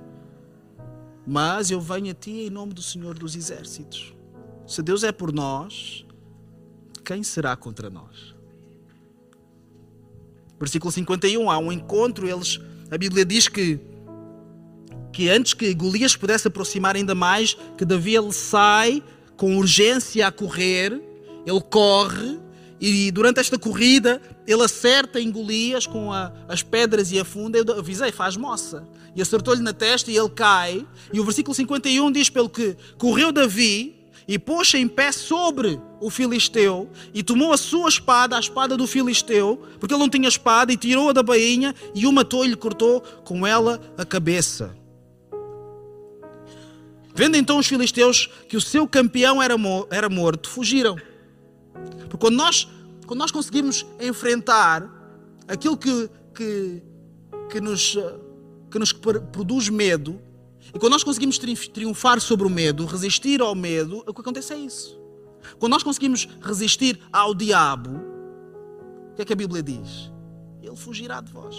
Mas 1.25 1.69
eu 1.69 1.81
venho 1.81 2.11
a 2.11 2.13
ti 2.13 2.47
em 2.47 2.49
nome 2.49 2.73
do 2.73 2.81
Senhor 2.81 3.17
dos 3.17 3.35
Exércitos. 3.35 4.15
Se 4.65 4.81
Deus 4.81 5.03
é 5.03 5.11
por 5.11 5.33
nós, 5.33 6.05
quem 7.03 7.23
será 7.23 7.55
contra 7.55 7.89
nós? 7.89 8.36
Versículo 10.59 10.91
51, 10.91 11.49
há 11.49 11.57
um 11.57 11.71
encontro, 11.71 12.27
eles, 12.27 12.59
a 12.89 12.97
Bíblia 12.97 13.23
diz 13.23 13.47
que, 13.47 13.79
que 15.13 15.29
antes 15.29 15.53
que 15.53 15.73
Golias 15.73 16.15
pudesse 16.15 16.47
aproximar 16.47 16.95
ainda 16.95 17.13
mais, 17.13 17.55
que 17.77 17.85
Davi 17.85 18.15
ele 18.15 18.33
sai 18.33 19.03
com 19.35 19.57
urgência 19.57 20.25
a 20.25 20.31
correr, 20.31 20.99
ele 21.45 21.61
corre 21.61 22.39
e 22.79 23.11
durante 23.11 23.39
esta 23.39 23.57
corrida 23.57 24.21
ele 24.45 24.63
acerta 24.63 25.19
em 25.19 25.31
Golias 25.31 25.87
com 25.87 26.11
a, 26.11 26.31
as 26.47 26.61
pedras 26.61 27.11
e 27.11 27.19
a 27.19 27.25
funda. 27.25 27.57
Eu 27.57 27.79
avisei, 27.79 28.11
faz 28.11 28.37
moça. 28.37 28.87
E 29.15 29.21
acertou-lhe 29.21 29.61
na 29.61 29.73
testa 29.73 30.11
e 30.11 30.17
ele 30.17 30.29
cai. 30.29 30.85
E 31.11 31.19
o 31.19 31.23
versículo 31.23 31.55
51 31.55 32.11
diz: 32.11 32.29
pelo 32.29 32.49
que 32.49 32.77
correu 32.97 33.31
Davi 33.31 33.96
e 34.27 34.37
pôs-se 34.37 34.77
em 34.77 34.87
pé 34.87 35.11
sobre 35.11 35.79
o 36.01 36.09
filisteu 36.09 36.89
e 37.13 37.23
tomou 37.23 37.53
a 37.53 37.57
sua 37.57 37.87
espada, 37.87 38.35
a 38.35 38.39
espada 38.39 38.75
do 38.75 38.85
filisteu, 38.85 39.61
porque 39.79 39.93
ele 39.93 40.01
não 40.01 40.09
tinha 40.09 40.27
espada, 40.27 40.73
e 40.73 40.77
tirou-a 40.77 41.13
da 41.13 41.23
bainha 41.23 41.73
e 41.95 42.05
o 42.05 42.11
matou 42.11 42.43
e 42.43 42.49
lhe 42.49 42.55
cortou 42.55 43.01
com 43.23 43.47
ela 43.47 43.79
a 43.97 44.05
cabeça. 44.05 44.75
Vendo 47.15 47.35
então 47.35 47.57
os 47.57 47.65
filisteus 47.65 48.29
que 48.47 48.57
o 48.57 48.61
seu 48.61 48.87
campeão 48.87 49.41
era, 49.41 49.55
era 49.89 50.09
morto, 50.09 50.49
fugiram. 50.49 50.97
Porque 52.01 52.17
quando 52.17 52.35
nós, 52.35 52.67
quando 53.07 53.19
nós 53.19 53.31
conseguimos 53.31 53.85
enfrentar 53.99 54.87
aquilo 55.47 55.77
que, 55.77 56.09
que, 56.35 56.83
que, 57.49 57.61
nos, 57.61 57.97
que 58.69 58.77
nos 58.77 58.91
produz 58.93 59.69
medo, 59.69 60.21
e 60.73 60.79
quando 60.79 60.93
nós 60.93 61.03
conseguimos 61.03 61.37
triunfar 61.37 62.19
sobre 62.19 62.45
o 62.45 62.49
medo, 62.49 62.85
resistir 62.85 63.41
ao 63.41 63.55
medo, 63.55 64.03
o 64.05 64.13
que 64.13 64.21
acontece 64.21 64.53
é 64.53 64.57
isso. 64.57 64.99
Quando 65.59 65.71
nós 65.71 65.83
conseguimos 65.83 66.27
resistir 66.41 66.99
ao 67.11 67.33
diabo, 67.33 67.91
o 69.11 69.15
que 69.15 69.21
é 69.21 69.25
que 69.25 69.33
a 69.33 69.35
Bíblia 69.35 69.63
diz? 69.63 70.11
Ele 70.61 70.75
fugirá 70.75 71.21
de 71.21 71.31
vós. 71.31 71.55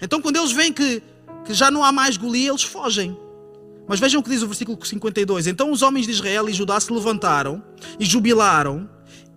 Então, 0.00 0.20
quando 0.20 0.36
eles 0.36 0.52
veem 0.52 0.72
que, 0.72 1.02
que 1.44 1.54
já 1.54 1.70
não 1.70 1.84
há 1.84 1.92
mais 1.92 2.16
Golias, 2.16 2.48
eles 2.48 2.62
fogem. 2.62 3.16
Mas 3.86 4.00
vejam 4.00 4.20
o 4.20 4.24
que 4.24 4.30
diz 4.30 4.42
o 4.42 4.46
versículo 4.46 4.78
52. 4.82 5.46
Então 5.46 5.70
os 5.70 5.82
homens 5.82 6.06
de 6.06 6.12
Israel 6.12 6.48
e 6.48 6.52
Judá 6.52 6.80
se 6.80 6.92
levantaram 6.92 7.62
e 7.98 8.04
jubilaram 8.04 8.88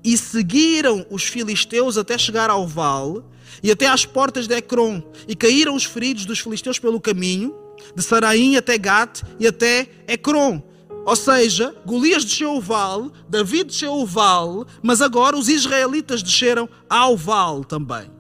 e 0.04 0.18
seguiram 0.18 1.06
os 1.10 1.24
filisteus 1.24 1.98
até 1.98 2.18
chegar 2.18 2.50
ao 2.50 2.68
vale 2.68 3.24
e 3.62 3.72
até 3.72 3.88
às 3.88 4.06
portas 4.06 4.48
de 4.48 4.56
Ecrom, 4.56 5.02
e 5.28 5.36
caíram 5.36 5.76
os 5.76 5.84
feridos 5.84 6.26
dos 6.26 6.40
filisteus 6.40 6.80
pelo 6.80 7.02
caminho, 7.02 7.56
de 7.96 8.04
Saraim 8.04 8.56
até 8.56 8.78
Gat 8.78 9.24
e 9.40 9.48
até 9.48 9.90
Ecrom. 10.08 10.62
Ou 11.06 11.16
seja, 11.16 11.74
Golias 11.86 12.26
desceu 12.26 12.56
o 12.56 12.62
vale, 12.62 13.10
Davi 13.30 13.64
desceu 13.64 13.94
o 13.94 14.06
vale, 14.06 14.66
mas 14.84 15.02
agora 15.02 15.38
os 15.38 15.48
israelitas 15.48 16.22
desceram 16.22 16.68
ao 16.90 17.16
vale 17.16 17.64
também. 17.64 18.12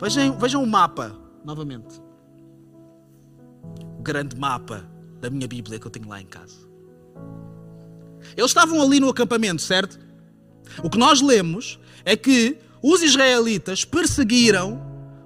Vejam, 0.00 0.38
vejam 0.38 0.62
o 0.62 0.66
mapa, 0.66 1.16
novamente. 1.44 2.00
O 3.98 4.02
grande 4.02 4.36
mapa 4.36 4.88
da 5.20 5.30
minha 5.30 5.46
Bíblia 5.48 5.78
que 5.78 5.86
eu 5.86 5.90
tenho 5.90 6.08
lá 6.08 6.20
em 6.20 6.26
casa. 6.26 6.56
Eles 8.36 8.50
estavam 8.50 8.80
ali 8.80 9.00
no 9.00 9.08
acampamento, 9.08 9.62
certo? 9.62 9.98
O 10.82 10.90
que 10.90 10.98
nós 10.98 11.20
lemos 11.20 11.78
é 12.04 12.16
que 12.16 12.58
os 12.82 13.02
israelitas 13.02 13.84
perseguiram 13.84 14.80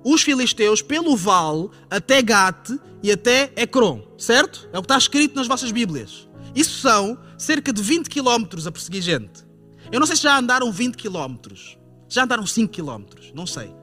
os 0.05 0.23
filisteus 0.23 0.83
pelo 0.83 1.17
vale 1.17 1.69
até 1.91 2.23
Gate 2.23 2.79
e 3.03 3.11
até 3.11 3.53
Ecrom, 3.57 4.03
certo? 4.17 4.69
É 4.73 4.79
o 4.79 4.83
que 4.83 4.87
está 4.87 4.99
escrito 4.99 5.35
nas 5.35 5.47
vossas 5.47 5.73
Bíblias. 5.73 6.29
Isso 6.55 6.81
são 6.81 7.19
cerca 7.37 7.73
de 7.73 7.83
20 7.83 8.09
quilómetros 8.09 8.67
a 8.67 8.73
perseguir 8.73 9.03
gente. 9.03 9.45
Eu 9.91 10.01
não 10.01 10.07
sei 10.07 10.17
se 10.17 10.23
já 10.23 10.39
andaram 10.39 10.71
20 10.71 10.97
quilómetros, 10.97 11.77
já 12.09 12.25
andaram 12.25 12.47
5 12.47 12.73
quilómetros, 12.73 13.33
não 13.35 13.47
sei. 13.47 13.75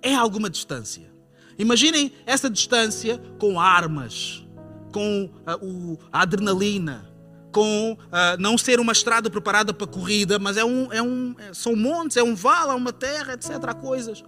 É 0.00 0.14
alguma 0.14 0.48
distância. 0.48 1.12
Imaginem 1.58 2.12
essa 2.26 2.48
distância 2.48 3.18
com 3.38 3.60
armas, 3.60 4.46
com 4.92 5.30
a, 5.46 5.56
o, 5.56 5.98
a 6.10 6.22
adrenalina, 6.22 7.11
com 7.52 7.92
uh, 7.92 8.40
não 8.40 8.56
ser 8.56 8.80
uma 8.80 8.92
estrada 8.92 9.30
preparada 9.30 9.72
para 9.72 9.86
corrida, 9.86 10.38
mas 10.38 10.56
é 10.56 10.64
um, 10.64 10.90
é 10.92 11.02
um, 11.02 11.34
é, 11.38 11.52
são 11.52 11.76
montes, 11.76 12.16
é 12.16 12.22
um 12.22 12.34
vale, 12.34 12.70
é 12.70 12.74
uma 12.74 12.92
terra, 12.92 13.34
etc. 13.34 13.50
Há 13.68 13.74
coisas. 13.74 14.24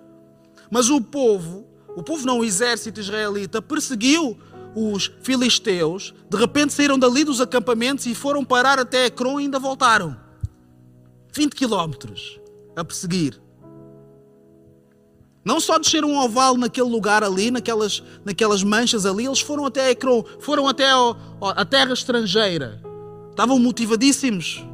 Mas 0.70 0.90
o 0.90 1.00
povo, 1.00 1.66
o 1.96 2.02
povo 2.02 2.26
não, 2.26 2.40
o 2.40 2.44
exército 2.44 3.00
israelita, 3.00 3.62
perseguiu 3.62 4.38
os 4.76 5.10
filisteus, 5.22 6.12
de 6.28 6.37
repente 6.37 6.72
saíram 6.72 6.98
dali 6.98 7.24
dos 7.24 7.40
acampamentos 7.40 8.06
e 8.06 8.14
foram 8.14 8.44
parar 8.44 8.78
até 8.78 9.06
Ecrón 9.06 9.40
e 9.40 9.44
ainda 9.44 9.58
voltaram. 9.58 10.16
20 11.32 11.54
quilómetros 11.54 12.38
a 12.76 12.84
perseguir. 12.84 13.40
Não 15.44 15.60
só 15.60 15.78
desceram 15.78 16.18
ao 16.18 16.28
vale 16.28 16.58
naquele 16.58 16.88
lugar 16.88 17.22
ali, 17.22 17.50
naquelas, 17.50 18.02
naquelas 18.24 18.62
manchas 18.62 19.04
ali, 19.04 19.26
eles 19.26 19.40
foram 19.40 19.66
até 19.66 19.90
Ecrón, 19.90 20.24
foram 20.40 20.66
até 20.66 20.90
ao, 20.90 21.16
terra 21.70 21.92
estrangeira 21.92 22.84
Estavam 23.35 23.59
motivadíssimos. 23.59 24.64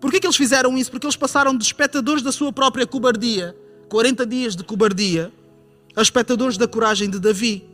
Por 0.00 0.12
que 0.12 0.24
eles 0.24 0.36
fizeram 0.36 0.78
isso? 0.78 0.88
Porque 0.88 1.04
eles 1.04 1.16
passaram 1.16 1.56
de 1.56 1.64
espectadores 1.64 2.22
da 2.22 2.30
sua 2.30 2.52
própria 2.52 2.86
cobardia, 2.86 3.56
40 3.88 4.24
dias 4.24 4.54
de 4.54 4.62
cobardia, 4.62 5.32
a 5.96 6.00
espectadores 6.00 6.56
da 6.56 6.68
coragem 6.68 7.10
de 7.10 7.18
Davi. 7.18 7.68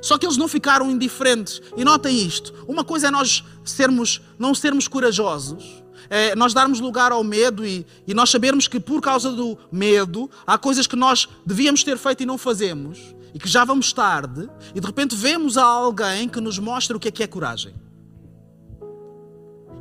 Só 0.00 0.16
que 0.16 0.26
eles 0.26 0.36
não 0.36 0.46
ficaram 0.46 0.92
indiferentes. 0.92 1.60
E 1.76 1.82
notem 1.82 2.24
isto: 2.24 2.54
uma 2.68 2.84
coisa 2.84 3.08
é 3.08 3.10
nós 3.10 3.42
sermos, 3.64 4.22
não 4.38 4.54
sermos 4.54 4.86
corajosos, 4.86 5.82
é 6.08 6.36
nós 6.36 6.54
darmos 6.54 6.78
lugar 6.78 7.10
ao 7.10 7.24
medo 7.24 7.66
e, 7.66 7.84
e 8.06 8.14
nós 8.14 8.30
sabermos 8.30 8.68
que 8.68 8.78
por 8.78 9.00
causa 9.00 9.32
do 9.32 9.58
medo 9.72 10.30
há 10.46 10.56
coisas 10.56 10.86
que 10.86 10.94
nós 10.94 11.28
devíamos 11.44 11.82
ter 11.82 11.98
feito 11.98 12.22
e 12.22 12.26
não 12.26 12.38
fazemos, 12.38 13.12
e 13.34 13.40
que 13.40 13.48
já 13.48 13.64
vamos 13.64 13.92
tarde, 13.92 14.48
e 14.72 14.78
de 14.78 14.86
repente 14.86 15.16
vemos 15.16 15.58
a 15.58 15.64
alguém 15.64 16.28
que 16.28 16.40
nos 16.40 16.60
mostra 16.60 16.96
o 16.96 17.00
que 17.00 17.08
é 17.08 17.10
que 17.10 17.24
é 17.24 17.26
coragem. 17.26 17.74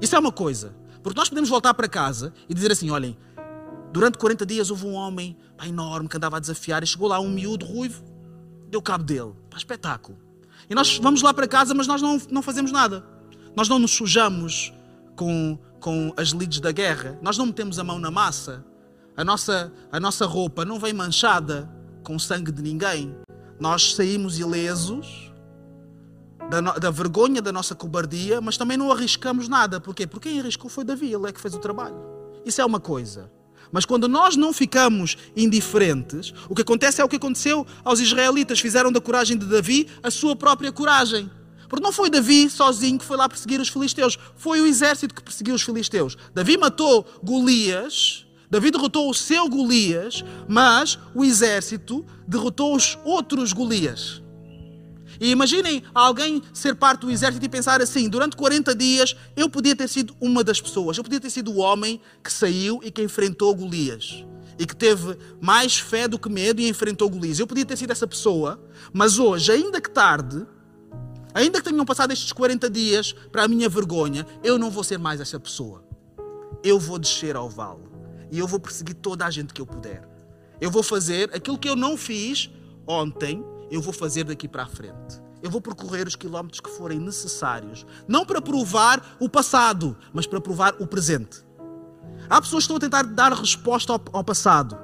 Isso 0.03 0.17
é 0.17 0.19
uma 0.19 0.33
coisa. 0.33 0.75
Porque 1.01 1.17
nós 1.17 1.29
podemos 1.29 1.49
voltar 1.49 1.73
para 1.73 1.87
casa 1.87 2.33
e 2.49 2.53
dizer 2.53 2.73
assim: 2.73 2.89
olhem, 2.91 3.17
durante 3.93 4.17
40 4.17 4.45
dias 4.45 4.69
houve 4.69 4.85
um 4.85 4.95
homem 4.95 5.37
pá, 5.55 5.65
enorme 5.65 6.09
que 6.09 6.17
andava 6.17 6.35
a 6.35 6.39
desafiar 6.41 6.83
e 6.83 6.85
chegou 6.85 7.07
lá 7.07 7.21
um 7.21 7.29
miúdo 7.29 7.65
ruivo, 7.65 8.03
deu 8.69 8.81
cabo 8.81 9.05
dele. 9.05 9.31
Pá, 9.49 9.55
espetáculo. 9.55 10.17
E 10.69 10.75
nós 10.75 10.97
vamos 10.97 11.21
lá 11.21 11.33
para 11.33 11.47
casa, 11.47 11.73
mas 11.73 11.87
nós 11.87 12.01
não, 12.01 12.21
não 12.29 12.41
fazemos 12.41 12.69
nada. 12.69 13.01
Nós 13.55 13.69
não 13.69 13.79
nos 13.79 13.91
sujamos 13.91 14.73
com, 15.15 15.57
com 15.79 16.13
as 16.17 16.29
lides 16.29 16.59
da 16.59 16.73
guerra. 16.73 17.17
Nós 17.21 17.37
não 17.37 17.45
metemos 17.45 17.79
a 17.79 17.83
mão 17.85 17.97
na 17.97 18.11
massa. 18.11 18.65
A 19.15 19.23
nossa, 19.23 19.71
a 19.89 20.01
nossa 20.01 20.25
roupa 20.25 20.65
não 20.65 20.79
vem 20.79 20.91
manchada 20.91 21.69
com 22.03 22.19
sangue 22.19 22.51
de 22.51 22.61
ninguém. 22.61 23.15
Nós 23.57 23.95
saímos 23.95 24.37
ilesos 24.37 25.31
da, 26.49 26.61
da, 26.61 26.91
vergonha 26.91 27.41
da 27.41 27.51
nossa 27.51 27.75
cobardia, 27.75 28.39
mas 28.41 28.57
também 28.57 28.77
não 28.77 28.91
arriscamos 28.91 29.47
nada. 29.47 29.79
Porquê? 29.79 30.05
Porque 30.07 30.29
quem 30.29 30.39
arriscou 30.39 30.69
foi 30.69 30.83
Davi, 30.83 31.13
ele 31.13 31.27
é 31.27 31.31
que 31.31 31.41
fez 31.41 31.53
o 31.53 31.59
trabalho. 31.59 31.95
Isso 32.45 32.61
é 32.61 32.65
uma 32.65 32.79
coisa. 32.79 33.31
Mas 33.71 33.85
quando 33.85 34.07
nós 34.07 34.35
não 34.35 34.53
ficamos 34.53 35.17
indiferentes, 35.35 36.33
o 36.47 36.53
que 36.55 36.61
acontece 36.61 37.01
é 37.01 37.03
o 37.03 37.09
que 37.09 37.15
aconteceu 37.15 37.65
aos 37.83 37.99
israelitas. 37.99 38.59
Fizeram 38.59 38.91
da 38.91 39.01
coragem 39.01 39.37
de 39.37 39.45
Davi 39.45 39.87
a 40.03 40.11
sua 40.11 40.35
própria 40.35 40.71
coragem. 40.71 41.29
Porque 41.67 41.83
não 41.83 41.91
foi 41.91 42.07
Davi 42.07 42.51
sozinho 42.51 42.99
que 42.99 43.05
foi 43.05 43.17
lá 43.17 43.27
perseguir 43.27 43.59
os 43.59 43.67
filisteus, 43.67 44.19
foi 44.35 44.61
o 44.61 44.65
exército 44.67 45.15
que 45.15 45.23
perseguiu 45.23 45.55
os 45.55 45.63
filisteus. 45.63 46.15
Davi 46.31 46.55
matou 46.55 47.03
Golias, 47.23 48.27
Davi 48.47 48.69
derrotou 48.69 49.09
o 49.09 49.13
seu 49.15 49.49
Golias, 49.49 50.23
mas 50.47 50.99
o 51.15 51.25
exército 51.25 52.05
derrotou 52.27 52.75
os 52.75 52.95
outros 53.03 53.51
Golias. 53.53 54.22
E 55.19 55.31
imaginem 55.31 55.83
alguém 55.93 56.41
ser 56.53 56.75
parte 56.75 57.01
do 57.01 57.11
exército 57.11 57.45
e 57.45 57.49
pensar 57.49 57.81
assim: 57.81 58.09
durante 58.09 58.35
40 58.35 58.75
dias 58.75 59.15
eu 59.35 59.49
podia 59.49 59.75
ter 59.75 59.87
sido 59.87 60.15
uma 60.19 60.43
das 60.43 60.61
pessoas, 60.61 60.97
eu 60.97 61.03
podia 61.03 61.19
ter 61.19 61.29
sido 61.29 61.51
o 61.51 61.57
homem 61.57 62.01
que 62.23 62.31
saiu 62.31 62.79
e 62.83 62.91
que 62.91 63.01
enfrentou 63.01 63.53
Golias. 63.55 64.25
E 64.57 64.67
que 64.67 64.75
teve 64.75 65.17
mais 65.41 65.79
fé 65.79 66.07
do 66.07 66.19
que 66.19 66.29
medo 66.29 66.61
e 66.61 66.69
enfrentou 66.69 67.09
Golias. 67.09 67.39
Eu 67.39 67.47
podia 67.47 67.65
ter 67.65 67.75
sido 67.75 67.91
essa 67.91 68.05
pessoa, 68.05 68.63
mas 68.93 69.17
hoje, 69.17 69.51
ainda 69.51 69.81
que 69.81 69.89
tarde, 69.89 70.45
ainda 71.33 71.59
que 71.59 71.67
tenham 71.67 71.83
passado 71.83 72.13
estes 72.13 72.31
40 72.31 72.69
dias 72.69 73.13
para 73.31 73.43
a 73.43 73.47
minha 73.47 73.67
vergonha, 73.67 74.25
eu 74.43 74.59
não 74.59 74.69
vou 74.69 74.83
ser 74.83 74.99
mais 74.99 75.19
essa 75.19 75.39
pessoa. 75.39 75.83
Eu 76.63 76.79
vou 76.79 76.99
descer 76.99 77.35
ao 77.35 77.49
vale 77.49 77.81
e 78.31 78.39
eu 78.39 78.47
vou 78.47 78.59
perseguir 78.59 78.95
toda 78.95 79.25
a 79.25 79.31
gente 79.31 79.53
que 79.53 79.61
eu 79.61 79.65
puder. 79.65 80.07
Eu 80.61 80.71
vou 80.71 80.81
fazer 80.81 81.29
aquilo 81.35 81.57
que 81.57 81.67
eu 81.67 81.75
não 81.75 81.97
fiz 81.97 82.49
ontem 82.87 83.43
eu 83.73 83.81
vou 83.81 83.91
fazer 83.93 84.23
daqui 84.23 84.47
para 84.47 84.63
a 84.63 84.67
frente. 84.67 85.21
Eu 85.41 85.49
vou 85.49 85.59
percorrer 85.59 86.07
os 86.07 86.15
quilómetros 86.15 86.59
que 86.59 86.69
forem 86.69 86.99
necessários, 86.99 87.85
não 88.07 88.25
para 88.25 88.41
provar 88.41 89.15
o 89.19 89.27
passado, 89.27 89.97
mas 90.13 90.27
para 90.27 90.39
provar 90.39 90.75
o 90.79 90.87
presente. 90.87 91.43
Há 92.29 92.39
pessoas 92.39 92.63
que 92.63 92.71
estão 92.71 92.77
a 92.77 92.79
tentar 92.79 93.03
dar 93.03 93.33
resposta 93.33 93.91
ao, 93.91 94.01
ao 94.13 94.23
passado, 94.23 94.77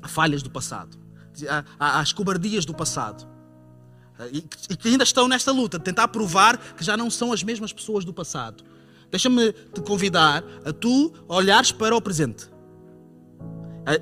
a 0.00 0.08
falhas 0.08 0.42
do 0.42 0.50
passado, 0.50 0.96
às 1.78 2.12
cobardias 2.12 2.64
do 2.64 2.72
passado, 2.72 3.28
e 4.32 4.40
que 4.76 4.88
ainda 4.88 5.04
estão 5.04 5.28
nesta 5.28 5.52
luta, 5.52 5.78
de 5.78 5.84
tentar 5.84 6.08
provar 6.08 6.56
que 6.56 6.84
já 6.84 6.96
não 6.96 7.10
são 7.10 7.32
as 7.32 7.42
mesmas 7.42 7.72
pessoas 7.72 8.04
do 8.04 8.14
passado. 8.14 8.64
Deixa-me 9.10 9.52
te 9.52 9.80
convidar 9.82 10.42
a 10.64 10.72
tu 10.72 11.12
olhares 11.28 11.70
para 11.72 11.94
o 11.94 12.00
presente. 12.00 12.55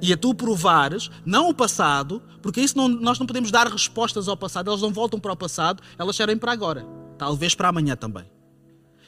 E 0.01 0.13
a 0.13 0.17
tu 0.17 0.35
provares, 0.35 1.11
não 1.25 1.51
o 1.51 1.55
passado, 1.55 2.23
porque 2.41 2.61
isso 2.61 2.77
não, 2.77 2.89
nós 2.89 3.19
não 3.19 3.27
podemos 3.27 3.51
dar 3.51 3.67
respostas 3.67 4.29
ao 4.29 4.37
passado, 4.37 4.69
elas 4.71 4.83
não 4.83 4.93
voltam 4.93 5.21
para 5.21 5.33
o 5.33 5.37
passado, 5.37 5.83
elas 5.99 6.17
servem 6.17 6.37
para 6.37 6.53
agora, 6.53 6.87
talvez 7.19 7.55
para 7.55 7.69
amanhã 7.69 7.95
também. 7.95 8.25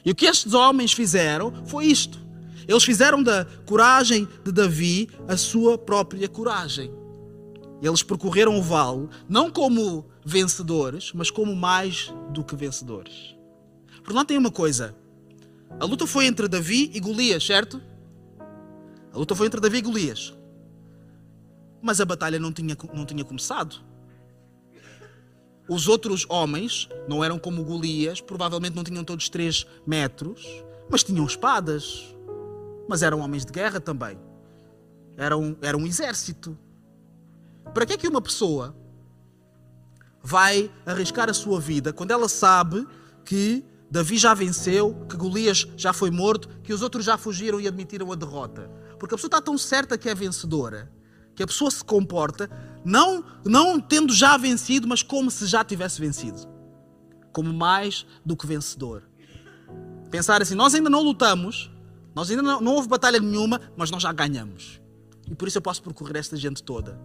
E 0.05 0.11
o 0.11 0.15
que 0.15 0.25
estes 0.25 0.53
homens 0.53 0.93
fizeram 0.93 1.51
foi 1.65 1.87
isto. 1.87 2.19
Eles 2.67 2.83
fizeram 2.83 3.23
da 3.23 3.45
coragem 3.65 4.27
de 4.43 4.51
Davi 4.51 5.09
a 5.27 5.35
sua 5.35 5.77
própria 5.77 6.27
coragem. 6.27 6.91
Eles 7.81 8.03
percorreram 8.03 8.57
o 8.57 8.61
vale 8.61 9.07
não 9.27 9.49
como 9.49 10.05
vencedores, 10.23 11.11
mas 11.13 11.31
como 11.31 11.55
mais 11.55 12.13
do 12.31 12.43
que 12.43 12.55
vencedores. 12.55 13.35
Por 14.03 14.13
lá 14.13 14.23
tem 14.23 14.37
uma 14.37 14.51
coisa. 14.51 14.95
A 15.79 15.85
luta 15.85 16.05
foi 16.07 16.25
entre 16.25 16.47
Davi 16.47 16.91
e 16.93 16.99
Golias, 16.99 17.45
certo? 17.45 17.81
A 19.13 19.17
luta 19.17 19.35
foi 19.35 19.47
entre 19.47 19.59
Davi 19.59 19.77
e 19.77 19.81
Golias. 19.81 20.36
Mas 21.87 22.01
a 22.01 22.05
batalha 22.05 22.37
não 22.37 22.51
tinha, 22.51 22.75
não 22.93 23.05
tinha 23.05 23.23
começado. 23.23 23.77
Os 25.69 25.87
outros 25.87 26.25
homens 26.27 26.89
não 27.07 27.23
eram 27.23 27.39
como 27.39 27.63
Golias, 27.63 28.19
provavelmente 28.19 28.75
não 28.75 28.83
tinham 28.83 29.05
todos 29.05 29.29
3 29.29 29.65
metros, 29.85 30.65
mas 30.89 31.01
tinham 31.01 31.25
espadas. 31.25 32.13
Mas 32.89 33.03
eram 33.03 33.21
homens 33.21 33.45
de 33.45 33.53
guerra 33.53 33.79
também. 33.79 34.19
Era 35.15 35.37
um, 35.37 35.55
era 35.61 35.77
um 35.77 35.87
exército. 35.87 36.57
Para 37.73 37.85
que 37.85 37.93
é 37.93 37.97
que 37.97 38.09
uma 38.09 38.21
pessoa 38.21 38.75
vai 40.21 40.69
arriscar 40.85 41.29
a 41.29 41.33
sua 41.33 41.57
vida 41.57 41.93
quando 41.93 42.11
ela 42.11 42.27
sabe 42.27 42.85
que 43.23 43.63
Davi 43.89 44.17
já 44.17 44.33
venceu, 44.33 44.93
que 45.09 45.15
Golias 45.15 45.65
já 45.77 45.93
foi 45.93 46.11
morto, 46.11 46.49
que 46.63 46.73
os 46.73 46.81
outros 46.81 47.05
já 47.05 47.17
fugiram 47.17 47.61
e 47.61 47.67
admitiram 47.67 48.11
a 48.11 48.15
derrota? 48.15 48.69
Porque 48.99 49.15
a 49.15 49.17
pessoa 49.17 49.29
está 49.29 49.41
tão 49.41 49.57
certa 49.57 49.97
que 49.97 50.09
é 50.09 50.13
vencedora 50.13 50.96
que 51.37 51.43
a 51.43 51.47
pessoa 51.47 51.69
se 51.69 51.83
comporta 51.83 52.49
não, 52.83 53.23
não 53.45 53.79
tendo 53.79 54.11
já 54.11 54.35
vencido, 54.37 54.87
mas 54.87 55.03
como 55.03 55.29
se 55.29 55.45
já 55.45 55.63
tivesse 55.63 56.01
vencido. 56.01 56.39
Como 57.31 57.53
mais 57.53 58.07
do 58.25 58.35
que 58.35 58.47
vencedor. 58.47 59.03
Pensar 60.09 60.41
assim, 60.41 60.55
nós 60.55 60.73
ainda 60.73 60.89
não 60.89 61.03
lutamos, 61.03 61.69
nós 62.15 62.31
ainda 62.31 62.41
não, 62.41 62.59
não 62.59 62.73
houve 62.73 62.87
batalha 62.87 63.19
nenhuma, 63.19 63.61
mas 63.77 63.91
nós 63.91 64.01
já 64.01 64.11
ganhamos. 64.11 64.81
E 65.29 65.35
por 65.35 65.47
isso 65.47 65.59
eu 65.59 65.61
posso 65.61 65.83
percorrer 65.83 66.17
esta 66.17 66.35
gente 66.35 66.63
toda. 66.63 66.99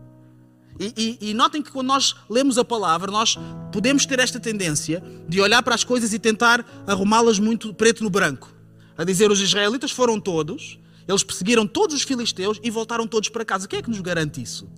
E, 0.80 1.18
e, 1.20 1.30
e, 1.30 1.34
notem 1.34 1.60
que 1.60 1.70
quando 1.70 1.88
nós 1.88 2.16
lemos 2.30 2.56
a 2.56 2.64
palavra, 2.64 3.12
nós 3.12 3.38
podemos 3.70 4.06
ter 4.06 4.18
esta 4.18 4.40
tendência 4.40 5.02
de 5.28 5.42
olhar 5.42 5.62
para 5.62 5.74
as 5.74 5.84
coisas 5.84 6.14
e 6.14 6.18
tentar 6.18 6.64
arrumá-las 6.86 7.38
muito 7.38 7.74
preto 7.74 8.02
no 8.02 8.08
branco. 8.08 8.50
A 8.96 9.04
dizer, 9.04 9.30
os 9.30 9.40
israelitas 9.40 9.90
foram 9.90 10.18
todos, 10.18 10.78
eles 11.06 11.24
perseguiram 11.24 11.66
todos 11.66 11.96
os 11.96 12.02
filisteus 12.02 12.60
e 12.62 12.70
voltaram 12.70 13.06
todos 13.06 13.28
para 13.28 13.44
casa. 13.44 13.66
Quem 13.66 13.78
é 13.78 13.82
que 13.82 13.90
nos 13.90 14.00
garante 14.00 14.40
isso? 14.40 14.68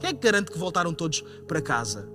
Quem 0.00 0.10
é 0.10 0.12
que 0.12 0.20
garante 0.20 0.50
que 0.50 0.58
voltaram 0.58 0.92
todos 0.92 1.22
para 1.46 1.60
casa? 1.60 2.08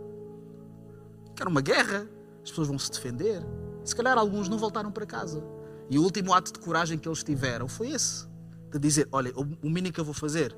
Que 1.35 1.41
era 1.41 1.49
uma 1.49 1.61
guerra, 1.61 2.07
as 2.43 2.49
pessoas 2.49 2.67
vão 2.67 2.79
se 2.79 2.91
defender. 2.91 3.41
Se 3.83 3.95
calhar 3.95 4.17
alguns 4.17 4.47
não 4.47 4.57
voltaram 4.57 4.91
para 4.91 5.05
casa. 5.05 5.43
E 5.89 5.99
o 5.99 6.03
último 6.03 6.33
ato 6.33 6.53
de 6.53 6.59
coragem 6.59 6.97
que 6.97 7.07
eles 7.07 7.23
tiveram 7.23 7.67
foi 7.67 7.91
esse: 7.91 8.25
de 8.71 8.79
dizer, 8.79 9.07
olha, 9.11 9.31
o 9.35 9.69
mínimo 9.69 9.93
que 9.93 9.99
eu 9.99 10.05
vou 10.05 10.13
fazer 10.13 10.55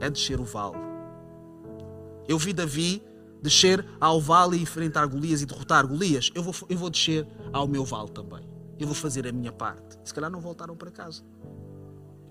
é 0.00 0.10
descer 0.10 0.40
o 0.40 0.44
vale. 0.44 0.76
Eu 2.28 2.38
vi 2.38 2.52
Davi 2.52 3.02
descer 3.42 3.84
ao 4.00 4.20
vale 4.20 4.56
e 4.58 4.62
enfrentar 4.62 5.06
Golias 5.06 5.40
e 5.40 5.46
derrotar 5.46 5.86
Golias. 5.86 6.30
Eu 6.34 6.42
vou, 6.42 6.54
eu 6.68 6.76
vou 6.76 6.90
descer 6.90 7.26
ao 7.52 7.66
meu 7.66 7.84
vale 7.84 8.10
também. 8.10 8.46
Eu 8.78 8.86
vou 8.86 8.94
fazer 8.94 9.26
a 9.26 9.32
minha 9.32 9.52
parte. 9.52 9.98
Se 10.04 10.12
calhar 10.12 10.30
não 10.30 10.40
voltaram 10.40 10.76
para 10.76 10.90
casa 10.90 11.24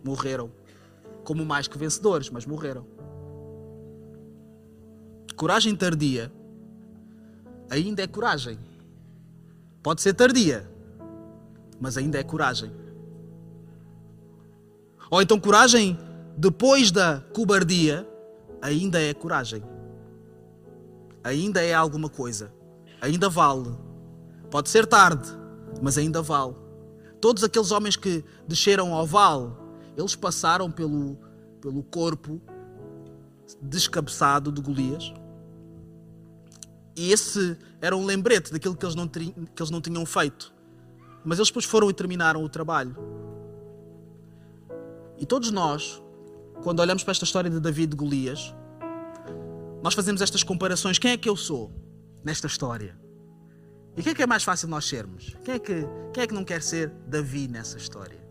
morreram. 0.04 0.52
Como 1.24 1.46
mais 1.46 1.68
que 1.68 1.78
vencedores, 1.78 2.30
mas 2.30 2.46
morreram. 2.46 2.86
Coragem 5.36 5.76
tardia 5.76 6.32
ainda 7.70 8.02
é 8.02 8.08
coragem. 8.08 8.58
Pode 9.84 10.02
ser 10.02 10.14
tardia, 10.14 10.70
mas 11.80 11.98
ainda 11.98 12.18
é 12.18 12.24
coragem. 12.24 12.72
Ou 15.10 15.22
então 15.22 15.40
coragem 15.40 15.98
depois 16.38 16.92
da 16.92 17.22
cobardia 17.34 18.08
ainda 18.62 19.02
é 19.02 19.14
coragem. 19.14 19.64
Ainda 21.24 21.62
é 21.62 21.74
alguma 21.74 22.10
coisa. 22.10 22.52
Ainda 23.02 23.30
vale. 23.30 23.76
Pode 24.50 24.70
ser 24.70 24.86
tarde, 24.86 25.30
mas 25.82 25.98
ainda 25.98 26.22
vale. 26.22 26.56
Todos 27.20 27.44
aqueles 27.44 27.72
homens 27.72 27.96
que 27.96 28.24
desceram 28.48 28.94
ao 28.94 29.06
vale 29.06 29.52
eles 29.98 30.16
passaram 30.16 30.72
pelo, 30.72 31.18
pelo 31.60 31.84
corpo 31.84 32.40
descabeçado 33.60 34.52
de 34.52 34.62
Golias. 34.62 35.12
E 36.96 37.12
esse 37.12 37.58
era 37.82 37.98
um 37.98 38.06
lembrete 38.06 38.52
daquilo 38.52 38.76
que 38.76 38.86
eles, 38.86 38.96
não 38.96 39.08
que 39.08 39.34
eles 39.58 39.72
não 39.72 39.82
tinham 39.82 40.06
feito. 40.06 40.54
Mas 41.26 41.40
eles 41.40 41.50
depois 41.50 41.66
foram 41.66 41.90
e 41.90 41.94
terminaram 41.94 42.44
o 42.44 42.50
trabalho. 42.50 42.96
E 45.18 45.26
todos 45.26 45.50
nós, 45.50 46.02
quando 46.62 46.80
olhamos 46.80 47.04
para 47.04 47.12
esta 47.12 47.26
história 47.26 47.50
de 47.50 47.60
Davi 47.60 47.84
e 47.84 47.88
de 47.88 47.96
Golias, 47.96 48.54
nós 49.82 49.96
fazemos 49.96 50.22
estas 50.22 50.44
comparações. 50.44 51.00
Quem 51.00 51.12
é 51.12 51.18
que 51.18 51.28
eu 51.28 51.36
sou 51.36 51.72
nesta 52.24 52.46
história? 52.46 52.96
E 53.96 54.04
quem 54.04 54.12
é 54.12 54.16
que 54.16 54.22
é 54.22 54.28
mais 54.28 54.44
fácil 54.44 54.68
nós 54.68 54.86
sermos? 54.86 55.36
Quem 55.44 55.56
é 55.56 55.60
que, 55.60 55.88
quem 56.14 56.24
é 56.24 56.28
que 56.28 56.34
não 56.36 56.44
quer 56.44 56.62
ser 56.62 56.90
Davi 57.08 57.48
nessa 57.48 57.78
história? 57.78 58.27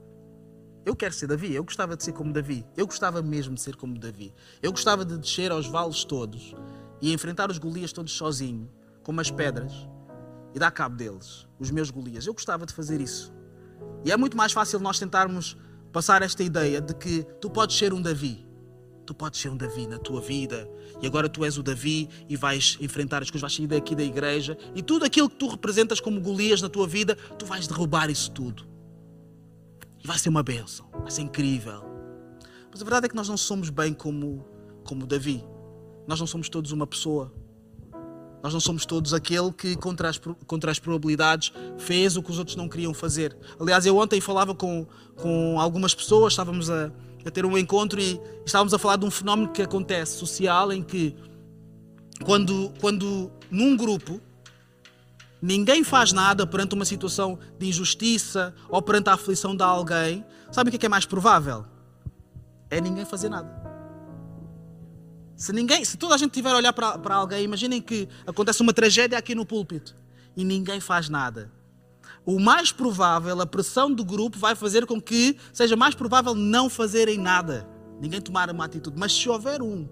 Eu 0.87 0.95
quero 0.95 1.13
ser 1.13 1.27
Davi, 1.27 1.53
eu 1.53 1.65
gostava 1.65 1.97
de 1.97 2.05
ser 2.05 2.13
como 2.13 2.33
Davi, 2.33 2.65
eu 2.77 2.87
gostava 2.87 3.21
mesmo 3.21 3.57
de 3.57 3.61
ser 3.61 3.75
como 3.75 3.99
Davi. 3.99 4.33
Eu 4.63 4.71
gostava 4.71 5.05
de 5.05 5.19
descer 5.19 5.51
aos 5.51 5.67
vales 5.67 6.05
todos 6.05 6.55
e 7.03 7.13
enfrentar 7.13 7.51
os 7.51 7.59
Golias 7.59 7.93
todos 7.93 8.13
sozinho, 8.13 8.71
com 9.03 9.11
umas 9.11 9.29
pedras, 9.29 9.73
e 10.55 10.61
dar 10.61 10.71
cabo 10.71 10.95
deles, 10.95 11.49
os 11.59 11.73
meus 11.73 11.91
Golias. 11.91 12.25
Eu 12.25 12.33
gostava 12.33 12.65
de 12.65 12.73
fazer 12.73 13.01
isso. 13.01 13.35
E 14.05 14.13
é 14.13 14.17
muito 14.17 14.37
mais 14.37 14.53
fácil 14.53 14.79
nós 14.79 14.97
tentarmos 14.97 15.57
passar 15.93 16.23
esta 16.23 16.45
ideia 16.45 16.81
de 16.81 16.95
que 16.95 17.25
tu 17.41 17.51
podes 17.51 17.77
ser 17.77 17.93
um 17.93 18.01
Davi. 18.01 18.47
Tu 19.05 19.13
podes 19.13 19.41
ser 19.41 19.49
um 19.49 19.57
Davi 19.57 19.89
na 19.89 19.99
tua 19.99 20.21
vida 20.21 20.71
e 21.03 21.07
agora 21.09 21.29
tu 21.29 21.45
és 21.45 21.59
o 21.59 21.65
Davi 21.65 22.09
e 22.29 22.37
vais 22.37 22.79
enfrentar 22.81 23.23
as 23.23 23.29
coisas, 23.29 23.43
vais 23.43 23.57
sair 23.57 23.67
daqui 23.67 23.97
da 23.97 24.05
igreja 24.05 24.57
e 24.73 24.83
tudo 24.83 25.05
aquilo 25.05 25.29
que 25.29 25.37
tu 25.37 25.49
representas 25.49 25.99
como 25.99 26.21
Golias 26.21 26.63
na 26.63 26.69
tua 26.69 26.87
vida, 26.87 27.17
tu 27.37 27.45
vais 27.45 27.67
derrubar 27.67 28.09
isso 28.09 28.31
tudo 28.31 28.76
vai 30.07 30.19
ser 30.19 30.29
uma 30.29 30.43
bênção, 30.43 30.87
vai 30.93 31.11
ser 31.11 31.23
incrível. 31.23 31.83
Mas 32.71 32.81
a 32.81 32.85
verdade 32.85 33.07
é 33.07 33.09
que 33.09 33.17
nós 33.17 33.29
não 33.29 33.37
somos 33.37 33.71
bem 33.71 33.93
como, 33.93 34.47
como 34.85 35.07
Davi. 35.07 35.45
Nós 36.07 36.21
não 36.21 36.27
somos 36.27 36.49
todos 36.49 36.71
uma 36.73 36.87
pessoa. 36.87 37.33
Nós 38.43 38.53
não 38.53 38.61
somos 38.61 38.87
todos 38.87 39.13
aquele 39.13 39.51
que, 39.53 39.75
contra 39.77 40.09
as, 40.09 40.21
contra 40.47 40.71
as 40.71 40.79
probabilidades, 40.79 41.53
fez 41.79 42.17
o 42.17 42.23
que 42.23 42.31
os 42.31 42.39
outros 42.39 42.57
não 42.57 42.69
queriam 42.69 42.95
fazer. 42.95 43.37
Aliás, 43.59 43.85
eu 43.85 43.97
ontem 43.97 44.21
falava 44.21 44.55
com, 44.55 44.87
com 45.17 45.61
algumas 45.61 45.95
pessoas, 45.95 46.33
estávamos 46.33 46.71
a, 46.71 46.93
a 47.25 47.31
ter 47.31 47.45
um 47.45 47.59
encontro 47.59 48.01
e 48.01 48.21
estávamos 48.45 48.73
a 48.73 48.79
falar 48.79 48.97
de 48.97 49.05
um 49.05 49.11
fenómeno 49.11 49.51
que 49.51 49.63
acontece 49.63 50.19
social 50.19 50.73
em 50.73 50.83
que, 50.83 51.17
quando, 52.25 52.73
quando 52.81 53.33
num 53.51 53.77
grupo 53.77 54.21
ninguém 55.41 55.85
faz 55.85 56.13
nada 56.13 56.47
perante 56.47 56.75
uma 56.75 56.85
situação 56.85 57.39
de 57.59 57.67
injustiça 57.69 58.55
ou 58.69 58.81
perante 58.83 59.11
a 59.11 59.15
aflição 59.15 59.57
de 59.57 59.63
alguém, 59.63 60.25
sabe 60.51 60.69
o 60.69 60.71
que 60.71 60.77
é, 60.77 60.81
que 60.81 60.87
é 60.87 60.89
mais 60.89 61.07
provável? 61.07 61.65
É 62.71 62.81
ninguém 62.81 63.05
fazer 63.05 63.29
nada. 63.29 63.67
Se 65.37 65.53
ninguém, 65.53 65.85
se 65.85 65.97
toda 65.97 66.15
a 66.15 66.19
gente 66.19 66.33
tiver 66.33 66.51
a 66.51 66.57
olhar 66.57 66.73
para, 66.73 66.99
para 66.99 67.15
alguém, 67.15 67.45
imaginem 67.45 67.81
que 67.81 68.09
acontece 68.27 68.63
uma 68.63 68.73
tragédia 68.73 69.19
aqui 69.19 69.35
no 69.35 69.45
púlpito 69.45 69.95
e 70.37 70.45
ninguém 70.45 70.81
faz 70.81 71.09
nada. 71.09 71.53
O 72.25 72.41
mais 72.41 72.73
provável, 72.73 73.41
a 73.41 73.47
pressão 73.47 73.93
do 73.93 74.05
grupo 74.05 74.39
vai 74.39 74.55
fazer 74.55 74.87
com 74.87 75.01
que 75.01 75.37
seja 75.53 75.77
mais 75.77 75.95
provável 75.95 76.35
não 76.35 76.69
fazerem 76.69 77.19
nada, 77.19 77.69
ninguém 78.01 78.21
tomar 78.21 78.51
uma 78.51 78.65
atitude. 78.65 78.99
Mas 78.99 79.13
se 79.13 79.29
houver 79.29 79.63
um 79.63 79.87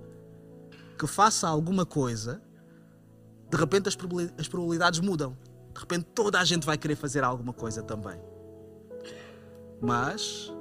que 0.98 1.06
faça 1.06 1.46
alguma 1.46 1.84
coisa, 1.84 2.42
de 3.54 3.60
repente 3.60 3.88
as 3.88 4.48
probabilidades 4.48 4.98
mudam. 4.98 5.36
De 5.72 5.80
repente 5.80 6.06
toda 6.12 6.40
a 6.40 6.44
gente 6.44 6.66
vai 6.66 6.76
querer 6.76 6.96
fazer 6.96 7.22
alguma 7.22 7.52
coisa 7.52 7.82
também. 7.82 8.20
Mas 9.80 10.52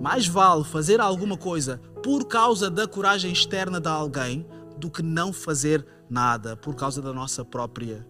mais 0.00 0.26
vale 0.26 0.64
fazer 0.64 1.00
alguma 1.00 1.36
coisa 1.36 1.80
por 2.02 2.26
causa 2.26 2.68
da 2.68 2.88
coragem 2.88 3.32
externa 3.32 3.80
de 3.80 3.88
alguém 3.88 4.46
do 4.76 4.90
que 4.90 5.02
não 5.02 5.32
fazer 5.32 5.86
nada 6.10 6.56
por 6.56 6.74
causa 6.74 7.00
da 7.00 7.12
nossa 7.12 7.44
própria 7.44 8.04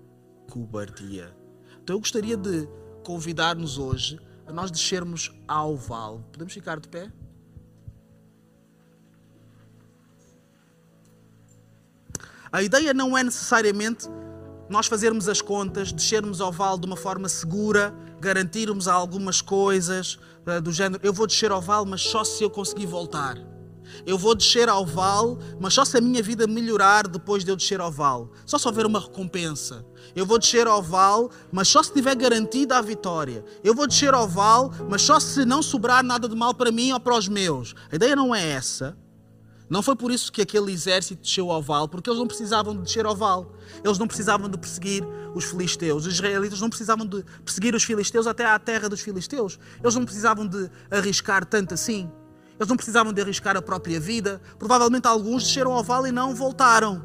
cobardia. 0.51 1.37
Então 1.83 1.97
eu 1.97 2.01
gostaria 2.01 2.37
de 2.37 2.67
convidar-nos 3.03 3.77
hoje 3.77 4.19
a 4.47 4.53
nós 4.53 4.71
descermos 4.71 5.31
ao 5.47 5.77
vale. 5.77 6.25
Podemos 6.33 6.55
ficar 6.55 6.81
de 6.81 6.89
pé? 6.89 7.13
A 12.55 12.63
ideia 12.63 12.95
não 12.95 13.19
é 13.19 13.25
necessariamente 13.25 14.09
nós 14.69 14.87
fazermos 14.87 15.29
as 15.29 15.43
contas, 15.43 15.91
descermos 15.91 16.41
ao 16.41 16.53
vale 16.53 16.79
de 16.79 16.87
uma 16.87 16.97
forma 16.97 17.29
segura, 17.29 17.93
garantirmos 18.21 18.87
algumas 18.87 19.41
coisas 19.41 20.21
uh, 20.47 20.63
do 20.63 20.71
género: 20.71 21.05
eu 21.05 21.13
vou 21.13 21.27
descer 21.27 21.51
ao 21.51 21.61
vale, 21.61 21.85
mas 21.91 22.03
só 22.03 22.23
se 22.23 22.45
eu 22.45 22.49
conseguir 22.49 22.87
voltar. 22.87 23.37
Eu 24.07 24.17
vou 24.17 24.37
descer 24.37 24.69
ao 24.69 24.87
vale, 24.87 25.37
mas 25.59 25.75
só 25.75 25.85
se 25.85 25.99
a 25.99 26.01
minha 26.01 26.23
vida 26.23 26.47
melhorar 26.47 27.09
depois 27.09 27.45
de 27.45 27.51
eu 27.51 27.57
descer 27.57 27.81
ao 27.81 27.91
vale. 27.91 28.29
Só 28.47 28.57
se 28.57 28.69
houver 28.69 28.87
uma 28.87 29.01
recompensa. 29.01 29.85
Eu 30.15 30.25
vou 30.25 30.39
descer 30.39 30.69
ao 30.69 30.81
vale, 30.81 31.31
mas 31.51 31.67
só 31.67 31.83
se 31.83 31.93
tiver 31.93 32.15
garantida 32.15 32.79
a 32.79 32.83
vitória. 32.83 33.45
Eu 33.65 33.75
vou 33.75 33.89
descer 33.89 34.15
ao 34.15 34.29
vale, 34.29 34.71
mas 34.89 35.03
só 35.03 35.19
se 35.19 35.45
não 35.45 35.61
sobrar 35.61 36.05
nada 36.05 36.29
de 36.29 36.37
mal 36.37 36.55
para 36.55 36.71
mim 36.71 36.93
ou 36.93 37.01
para 37.01 37.19
os 37.19 37.27
meus. 37.27 37.75
A 37.91 37.97
ideia 37.97 38.15
não 38.15 38.33
é 38.33 38.51
essa. 38.51 38.97
Não 39.75 39.83
foi 39.83 39.97
por 39.97 40.13
isso 40.13 40.31
que 40.31 40.41
aquele 40.41 40.71
exército 40.71 41.21
desceu 41.21 41.51
ao 41.51 41.61
vale, 41.61 41.89
porque 41.89 42.09
eles 42.09 42.21
não 42.21 42.29
precisavam 42.29 42.77
de 42.77 42.83
descer 42.83 43.05
ao 43.05 43.17
vale. 43.17 43.45
Eles 43.83 43.99
não 43.99 44.07
precisavam 44.07 44.49
de 44.49 44.57
perseguir 44.57 45.05
os 45.35 45.47
filisteus. 45.47 46.07
Os 46.07 46.15
israelitas 46.15 46.61
não 46.61 46.69
precisavam 46.69 47.05
de 47.05 47.25
perseguir 47.45 47.75
os 47.75 47.83
filisteus 47.83 48.29
até 48.29 48.47
à 48.47 48.57
terra 48.57 48.89
dos 48.89 49.01
filisteus. 49.01 49.59
Eles 49.83 49.97
não 49.97 50.05
precisavam 50.05 50.47
de 50.47 50.71
arriscar 50.93 51.45
tanto 51.45 51.75
assim. 51.75 52.09
Eles 52.57 52.69
não 52.69 52.77
precisavam 52.77 53.13
de 53.13 53.21
arriscar 53.21 53.57
a 53.57 53.61
própria 53.61 53.99
vida. 53.99 54.41
Provavelmente 54.61 55.09
alguns 55.09 55.43
desceram 55.43 55.73
ao 55.73 55.83
vale 55.83 56.11
e 56.11 56.13
não 56.13 56.37
voltaram. 56.37 57.03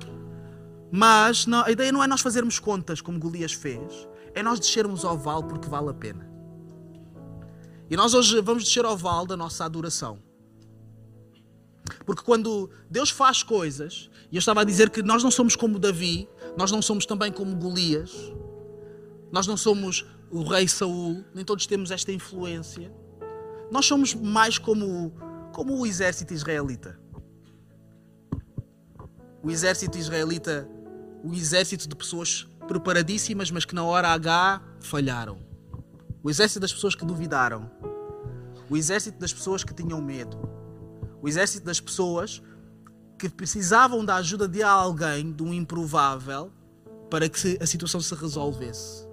Mas 0.91 1.47
não, 1.47 1.65
a 1.65 1.71
ideia 1.71 1.91
não 1.91 2.03
é 2.03 2.07
nós 2.07 2.21
fazermos 2.21 2.59
contas 2.59 3.01
como 3.01 3.17
Golias 3.17 3.51
fez, 3.51 4.07
é 4.35 4.43
nós 4.43 4.59
descermos 4.59 5.03
ao 5.03 5.17
vale 5.17 5.45
porque 5.45 5.67
vale 5.67 5.89
a 5.89 5.93
pena. 5.95 6.29
E 7.89 7.97
nós 7.97 8.13
hoje 8.13 8.39
vamos 8.41 8.63
descer 8.63 8.85
ao 8.85 8.95
vale 8.95 9.25
da 9.25 9.35
nossa 9.35 9.65
adoração. 9.65 10.28
Porque 12.05 12.23
quando 12.23 12.69
Deus 12.89 13.09
faz 13.09 13.43
coisas, 13.43 14.09
e 14.31 14.35
eu 14.35 14.39
estava 14.39 14.61
a 14.61 14.63
dizer 14.63 14.89
que 14.89 15.01
nós 15.01 15.23
não 15.23 15.31
somos 15.31 15.55
como 15.55 15.79
Davi, 15.79 16.27
nós 16.57 16.71
não 16.71 16.81
somos 16.81 17.05
também 17.05 17.31
como 17.31 17.55
Golias, 17.55 18.11
nós 19.31 19.47
não 19.47 19.57
somos 19.57 20.05
o 20.31 20.43
rei 20.43 20.67
Saul, 20.67 21.23
nem 21.33 21.43
todos 21.43 21.65
temos 21.65 21.91
esta 21.91 22.11
influência. 22.11 22.91
Nós 23.71 23.85
somos 23.85 24.13
mais 24.13 24.57
como, 24.57 25.11
como 25.53 25.77
o 25.77 25.85
exército 25.85 26.33
israelita. 26.33 26.99
O 29.43 29.49
exército 29.49 29.97
israelita, 29.97 30.67
o 31.23 31.33
exército 31.33 31.87
de 31.87 31.95
pessoas 31.95 32.47
preparadíssimas, 32.67 33.49
mas 33.51 33.65
que 33.65 33.73
na 33.73 33.83
hora 33.83 34.09
H 34.09 34.61
falharam. 34.79 35.39
O 36.21 36.29
exército 36.29 36.59
das 36.59 36.73
pessoas 36.73 36.95
que 36.95 37.05
duvidaram. 37.05 37.71
O 38.69 38.75
exército 38.75 39.17
das 39.17 39.33
pessoas 39.33 39.63
que 39.63 39.73
tinham 39.73 40.01
medo 40.01 40.48
o 41.21 41.27
exército 41.27 41.65
das 41.65 41.79
pessoas 41.79 42.41
que 43.17 43.29
precisavam 43.29 44.05
da 44.05 44.15
ajuda 44.15 44.47
de 44.47 44.63
alguém, 44.63 45.31
de 45.31 45.43
um 45.43 45.53
improvável, 45.53 46.51
para 47.09 47.27
que 47.27 47.57
a 47.59 47.65
situação 47.65 47.99
se 47.99 48.15
resolvesse. 48.15 49.07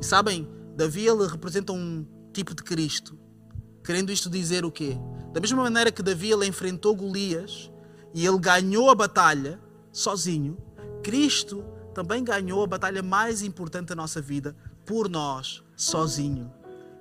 E 0.00 0.04
sabem, 0.04 0.48
Davi 0.76 1.06
ele 1.06 1.26
representa 1.26 1.72
um 1.72 2.06
tipo 2.32 2.54
de 2.54 2.62
Cristo. 2.62 3.18
Querendo 3.84 4.10
isto 4.10 4.30
dizer 4.30 4.64
o 4.64 4.70
quê? 4.70 4.96
Da 5.32 5.40
mesma 5.40 5.62
maneira 5.62 5.92
que 5.92 6.02
Davi 6.02 6.30
ele 6.30 6.46
enfrentou 6.46 6.94
Golias 6.94 7.70
e 8.14 8.26
ele 8.26 8.38
ganhou 8.38 8.90
a 8.90 8.94
batalha 8.94 9.60
sozinho, 9.92 10.56
Cristo 11.02 11.64
também 11.94 12.22
ganhou 12.24 12.62
a 12.62 12.66
batalha 12.66 13.02
mais 13.02 13.42
importante 13.42 13.88
da 13.88 13.94
nossa 13.94 14.20
vida 14.20 14.56
por 14.86 15.08
nós, 15.08 15.62
sozinho. 15.76 16.52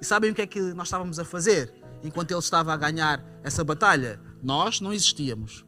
E 0.02 0.06
sabem 0.06 0.32
o 0.32 0.36
que 0.36 0.42
é 0.42 0.48
que 0.48 0.60
nós 0.74 0.88
estávamos 0.88 1.20
a 1.20 1.26
fazer 1.26 1.74
enquanto 2.04 2.32
ele 2.32 2.40
estava 2.40 2.74
a 2.74 2.78
ganhar 2.78 3.24
essa 3.44 3.64
batalha? 3.64 4.20
Nós 4.42 4.80
não 4.82 4.94
existíamos. 4.94 5.66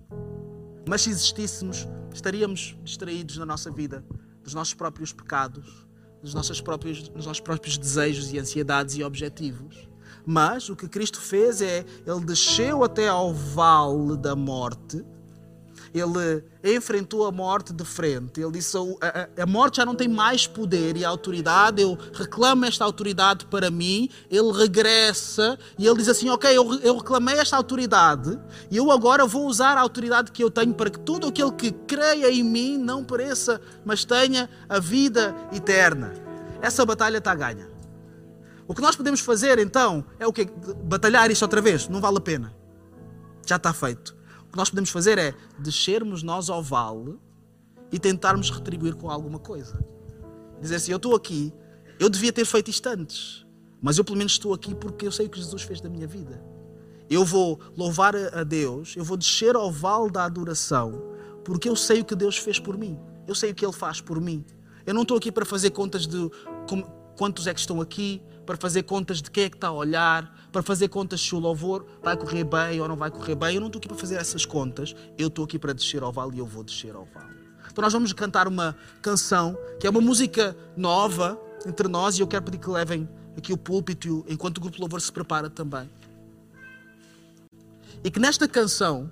Mas 0.88 1.02
se 1.02 1.10
existíssemos, 1.10 1.88
estaríamos 2.14 2.78
distraídos 2.84 3.38
na 3.38 3.46
nossa 3.46 3.70
vida 3.72 4.04
dos 4.44 4.54
nossos 4.54 4.74
próprios 4.74 5.14
pecados, 5.14 5.88
dos 6.22 6.34
nossos 6.34 6.62
próprios, 6.62 7.10
dos 7.10 7.26
nossos 7.26 7.42
próprios 7.42 7.78
desejos 7.78 8.34
e 8.34 8.40
ansiedades 8.40 8.96
e 8.96 9.04
objetivos. 9.04 9.90
Mas 10.26 10.70
o 10.70 10.76
que 10.76 10.88
Cristo 10.88 11.20
fez 11.20 11.62
é, 11.62 11.86
ele 12.06 12.26
desceu 12.26 12.84
até 12.84 13.08
ao 13.08 13.34
vale 13.34 14.18
da 14.18 14.36
morte 14.36 15.04
ele 15.94 16.44
enfrentou 16.64 17.26
a 17.26 17.32
morte 17.32 17.74
de 17.74 17.84
frente. 17.84 18.40
Ele 18.40 18.52
disse: 18.52 18.78
a, 19.38 19.46
morte 19.46 19.78
já 19.78 19.86
não 19.86 19.96
tem 19.96 20.08
mais 20.08 20.48
poder 20.48 20.96
e 20.96 21.04
autoridade, 21.04 21.82
eu 21.82 21.98
reclamo 22.14 22.66
esta 22.66 22.86
autoridade 22.86 23.46
para 23.46 23.70
mim. 23.70 24.10
Ele 24.30 24.52
regressa 24.52 25.58
e 25.78 25.86
ele 25.86 25.98
diz 25.98 26.08
assim: 26.08 26.30
Ok, 26.30 26.50
eu, 26.50 26.74
eu 26.80 26.98
reclamei 26.98 27.36
esta 27.36 27.58
autoridade 27.58 28.40
e 28.70 28.78
eu 28.78 28.92
agora 28.92 29.26
vou 29.26 29.46
usar 29.46 29.78
a 29.78 29.82
autoridade 29.82 30.32
que 30.32 30.44
eu 30.44 30.50
tenho 30.50 30.74
para 30.74 30.90
que 30.90 31.00
todo 31.00 31.28
aquele 31.28 31.52
que 31.52 31.72
creia 31.72 32.32
em 32.32 32.44
mim 32.44 32.78
não 32.78 33.04
pereça, 33.04 33.60
mas 33.84 34.06
tenha 34.06 34.50
a 34.70 34.80
vida 34.80 35.36
eterna. 35.52 36.14
Essa 36.62 36.86
batalha 36.86 37.18
está 37.18 37.36
ganha. 37.36 37.70
O 38.68 38.74
que 38.74 38.82
nós 38.82 38.96
podemos 38.96 39.20
fazer 39.20 39.60
então 39.60 40.06
é 40.18 40.26
o 40.26 40.32
que? 40.32 40.46
Batalhar 40.84 41.30
isto 41.30 41.42
outra 41.42 41.60
vez? 41.60 41.90
Não 41.90 42.00
vale 42.00 42.18
a 42.18 42.22
pena. 42.22 42.54
Já 43.46 43.58
está 43.58 43.74
feito. 43.74 44.21
O 44.52 44.54
que 44.54 44.58
nós 44.58 44.70
podemos 44.70 44.90
fazer 44.90 45.18
é 45.18 45.34
descermos 45.58 46.24
nós 46.24 46.50
ao 46.50 46.62
vale 46.62 47.18
e 47.90 47.98
tentarmos 47.98 48.50
retribuir 48.50 48.96
com 48.96 49.10
alguma 49.10 49.40
coisa. 49.40 49.82
Dizer 50.60 50.76
assim: 50.76 50.92
Eu 50.92 50.98
estou 50.98 51.16
aqui, 51.16 51.54
eu 51.98 52.10
devia 52.10 52.34
ter 52.34 52.44
feito 52.44 52.70
isto 52.70 52.86
antes, 52.90 53.46
mas 53.82 53.98
eu 53.98 54.04
pelo 54.04 54.18
menos 54.18 54.34
estou 54.34 54.54
aqui 54.54 54.76
porque 54.76 55.08
eu 55.08 55.12
sei 55.12 55.28
o 55.28 55.30
que 55.30 55.40
Jesus 55.40 55.62
fez 55.62 55.80
da 55.80 55.88
minha 55.88 56.06
vida. 56.06 56.44
Eu 57.10 57.24
vou 57.24 57.62
louvar 57.78 58.14
a 58.14 58.44
Deus, 58.44 58.94
eu 58.98 59.06
vou 59.06 59.16
descer 59.16 59.56
ao 59.56 59.72
vale 59.72 60.12
da 60.12 60.26
adoração, 60.26 61.02
porque 61.46 61.70
eu 61.70 61.76
sei 61.78 62.02
o 62.02 62.06
que 62.06 62.14
Deus 62.14 62.38
fez 62.38 62.60
por 62.60 62.78
mim, 62.78 63.00
eu 63.30 63.34
sei 63.34 63.52
o 63.52 63.56
que 63.56 63.66
Ele 63.66 63.72
faz 63.72 64.02
por 64.02 64.20
mim. 64.20 64.44
Eu 64.86 64.94
não 64.94 65.04
estou 65.04 65.16
aqui 65.16 65.32
para 65.32 65.46
fazer 65.46 65.70
contas 65.70 66.06
de 66.06 66.30
quantos 67.16 67.48
é 67.48 67.54
que 67.54 67.60
estão 67.62 67.80
aqui, 67.80 68.22
para 68.46 68.58
fazer 68.58 68.84
contas 68.84 69.22
de 69.22 69.32
quem 69.32 69.46
é 69.46 69.50
que 69.50 69.56
está 69.56 69.70
a 69.70 69.72
olhar, 69.72 70.41
para 70.52 70.62
fazer 70.62 70.90
contas 70.90 71.22
se 71.22 71.34
o 71.34 71.40
louvor 71.40 71.86
vai 72.04 72.18
correr 72.18 72.44
bem 72.44 72.82
ou 72.82 72.88
não 72.88 72.96
vai 72.96 73.10
correr 73.10 73.36
bem. 73.36 73.56
Eu 73.56 73.62
não 73.62 73.68
estou 73.68 73.80
aqui 73.80 73.88
para 73.88 73.98
fazer 73.98 74.16
essas 74.16 74.46
contas, 74.46 74.96
eu 75.18 75.28
estou 75.28 75.46
aqui 75.46 75.58
para 75.58 75.74
descer 75.74 76.04
ao 76.04 76.12
vale 76.12 76.36
e 76.36 76.40
eu 76.40 76.46
vou 76.46 76.64
descer 76.64 76.96
ao 76.96 77.06
vale. 77.06 77.32
Então 77.72 77.82
nós 77.82 77.94
vamos 77.94 78.12
cantar 78.12 78.48
uma 78.48 78.76
canção 79.02 79.58
que 79.80 79.88
é 79.88 79.90
uma 79.90 80.02
música 80.02 80.56
nova 80.76 81.40
entre 81.66 81.88
nós 81.88 82.18
e 82.18 82.22
eu 82.22 82.28
quero 82.28 82.44
pedir 82.44 82.58
que 82.58 82.70
levem 82.70 83.08
aqui 83.38 83.54
o 83.54 83.58
púlpito 83.58 84.26
enquanto 84.28 84.58
o 84.58 84.62
grupo 84.62 84.78
louvor 84.80 85.00
se 85.00 85.12
prepara 85.12 85.50
também. 85.50 85.90
E 88.04 88.12
que 88.12 88.20
nesta 88.20 88.48
canção, 88.48 89.10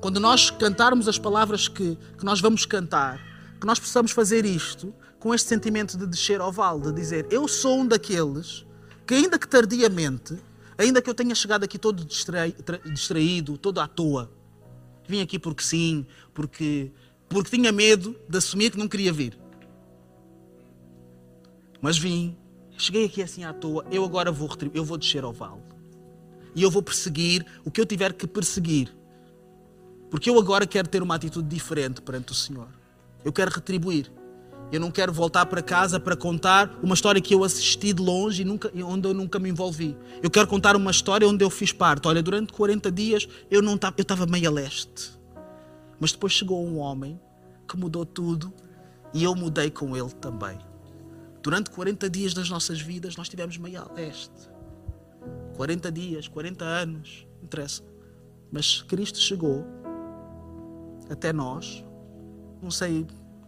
quando 0.00 0.20
nós 0.20 0.50
cantarmos 0.50 1.08
as 1.08 1.18
palavras 1.18 1.66
que, 1.66 1.96
que 2.16 2.24
nós 2.24 2.40
vamos 2.40 2.64
cantar, 2.64 3.18
que 3.60 3.66
nós 3.66 3.80
possamos 3.80 4.12
fazer 4.12 4.44
isto 4.44 4.94
com 5.18 5.34
este 5.34 5.48
sentimento 5.48 5.96
de 5.96 6.06
descer 6.06 6.40
ao 6.40 6.52
vale, 6.52 6.82
de 6.82 6.92
dizer: 6.92 7.26
Eu 7.30 7.48
sou 7.48 7.80
um 7.80 7.86
daqueles 7.86 8.64
que, 9.06 9.14
ainda 9.14 9.38
que 9.38 9.48
tardiamente, 9.48 10.38
ainda 10.78 11.00
que 11.00 11.08
eu 11.08 11.14
tenha 11.14 11.34
chegado 11.34 11.64
aqui 11.64 11.78
todo 11.78 12.04
distraído, 12.04 13.56
todo 13.58 13.80
à 13.80 13.88
toa, 13.88 14.30
vim 15.08 15.20
aqui 15.20 15.38
porque 15.38 15.62
sim, 15.62 16.06
porque, 16.34 16.90
porque 17.28 17.50
tinha 17.50 17.72
medo 17.72 18.16
de 18.28 18.38
assumir 18.38 18.70
que 18.70 18.78
não 18.78 18.88
queria 18.88 19.12
vir. 19.12 19.38
Mas 21.80 21.98
vim, 21.98 22.36
cheguei 22.76 23.04
aqui 23.04 23.22
assim 23.22 23.44
à 23.44 23.52
toa, 23.52 23.86
eu 23.90 24.04
agora 24.04 24.30
vou, 24.32 24.48
eu 24.74 24.84
vou 24.84 24.98
descer 24.98 25.24
ao 25.24 25.32
vale. 25.32 25.62
E 26.54 26.62
eu 26.62 26.70
vou 26.70 26.82
perseguir 26.82 27.44
o 27.64 27.70
que 27.70 27.80
eu 27.80 27.86
tiver 27.86 28.12
que 28.14 28.26
perseguir. 28.26 28.94
Porque 30.10 30.30
eu 30.30 30.38
agora 30.38 30.66
quero 30.66 30.88
ter 30.88 31.02
uma 31.02 31.14
atitude 31.14 31.46
diferente 31.46 32.00
perante 32.00 32.32
o 32.32 32.34
Senhor. 32.34 32.68
Eu 33.24 33.32
quero 33.32 33.50
retribuir. 33.50 34.10
Eu 34.72 34.80
não 34.80 34.90
quero 34.90 35.12
voltar 35.12 35.46
para 35.46 35.62
casa 35.62 36.00
para 36.00 36.16
contar 36.16 36.78
uma 36.82 36.94
história 36.94 37.20
que 37.20 37.32
eu 37.32 37.44
assisti 37.44 37.92
de 37.92 38.02
longe 38.02 38.42
e 38.42 38.44
nunca, 38.44 38.70
onde 38.84 39.06
eu 39.06 39.14
nunca 39.14 39.38
me 39.38 39.48
envolvi. 39.48 39.96
Eu 40.22 40.28
quero 40.28 40.46
contar 40.48 40.74
uma 40.74 40.90
história 40.90 41.26
onde 41.26 41.44
eu 41.44 41.50
fiz 41.50 41.72
parte. 41.72 42.08
Olha, 42.08 42.22
durante 42.22 42.52
40 42.52 42.90
dias 42.90 43.28
eu 43.50 43.62
não 43.62 43.76
estava, 43.76 43.94
eu 43.96 44.02
estava 44.02 44.26
meio 44.26 44.48
a 44.48 44.52
leste. 44.52 45.12
Mas 46.00 46.12
depois 46.12 46.32
chegou 46.32 46.64
um 46.66 46.78
homem 46.78 47.20
que 47.68 47.76
mudou 47.76 48.04
tudo 48.04 48.52
e 49.14 49.22
eu 49.22 49.34
mudei 49.34 49.70
com 49.70 49.96
ele 49.96 50.10
também. 50.20 50.58
Durante 51.42 51.70
40 51.70 52.10
dias 52.10 52.34
das 52.34 52.50
nossas 52.50 52.80
vidas 52.80 53.16
nós 53.16 53.28
tivemos 53.28 53.56
meio 53.56 53.80
a 53.80 53.92
leste. 53.94 54.50
40 55.56 55.92
dias, 55.92 56.26
40 56.26 56.64
anos, 56.64 57.26
não 57.36 57.44
interessa. 57.44 57.82
Mas 58.50 58.82
Cristo 58.82 59.18
chegou 59.18 59.64
até 61.08 61.32
nós, 61.32 61.84
não 62.60 62.70
sei 62.70 63.06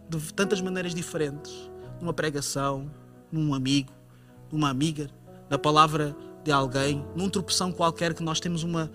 de 0.09 0.33
tantas 0.33 0.59
maneiras 0.59 0.95
diferentes, 0.95 1.69
numa 2.01 2.13
pregação, 2.13 2.89
num 3.31 3.53
amigo, 3.53 3.91
numa 4.51 4.69
amiga, 4.69 5.09
na 5.49 5.57
palavra 5.57 6.15
de 6.43 6.51
alguém, 6.51 7.05
num 7.15 7.29
tropeção 7.29 7.71
qualquer 7.71 8.13
que 8.13 8.23
nós 8.23 8.39
temos 8.39 8.63
uma, 8.63 8.91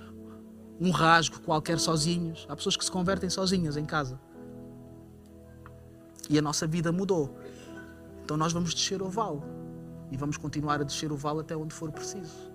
um 0.80 0.90
rasgo 0.90 1.40
qualquer 1.40 1.78
sozinhos. 1.78 2.46
Há 2.48 2.56
pessoas 2.56 2.76
que 2.76 2.84
se 2.84 2.90
convertem 2.90 3.30
sozinhas 3.30 3.76
em 3.76 3.84
casa. 3.84 4.18
E 6.28 6.38
a 6.38 6.42
nossa 6.42 6.66
vida 6.66 6.90
mudou. 6.90 7.38
Então 8.24 8.36
nós 8.36 8.52
vamos 8.52 8.74
descer 8.74 9.02
o 9.02 9.08
vale. 9.08 9.40
E 10.10 10.16
vamos 10.16 10.36
continuar 10.36 10.80
a 10.80 10.84
descer 10.84 11.12
o 11.12 11.16
vale 11.16 11.40
até 11.40 11.56
onde 11.56 11.74
for 11.74 11.92
preciso. 11.92 12.50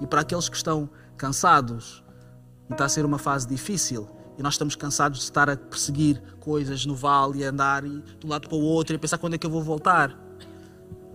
E 0.00 0.06
para 0.06 0.20
aqueles 0.20 0.48
que 0.48 0.56
estão 0.56 0.88
cansados 1.16 2.04
e 2.68 2.72
está 2.72 2.84
a 2.84 2.88
ser 2.88 3.04
uma 3.04 3.18
fase 3.18 3.46
difícil, 3.46 4.08
e 4.36 4.42
nós 4.42 4.54
estamos 4.54 4.74
cansados 4.74 5.18
de 5.18 5.24
estar 5.24 5.48
a 5.48 5.56
perseguir 5.56 6.20
coisas 6.40 6.84
no 6.84 6.94
vale 6.94 7.40
e 7.40 7.44
andar 7.44 7.84
e 7.84 8.00
de 8.00 8.26
um 8.26 8.28
lado 8.28 8.48
para 8.48 8.56
o 8.56 8.60
outro 8.60 8.94
e 8.94 8.98
pensar 8.98 9.18
quando 9.18 9.34
é 9.34 9.38
que 9.38 9.46
eu 9.46 9.50
vou 9.50 9.62
voltar. 9.62 10.18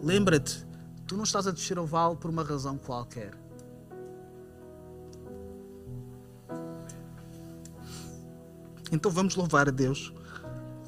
Lembra-te, 0.02 0.66
tu 1.06 1.18
não 1.18 1.24
estás 1.24 1.48
a 1.48 1.52
descer 1.52 1.78
ao 1.78 1.86
vale 1.86 2.16
por 2.16 2.30
uma 2.30 2.44
razão 2.44 2.78
qualquer. 2.78 3.34
Então 8.92 9.12
vamos 9.12 9.36
louvar 9.36 9.68
a 9.68 9.72
Deus 9.72 10.14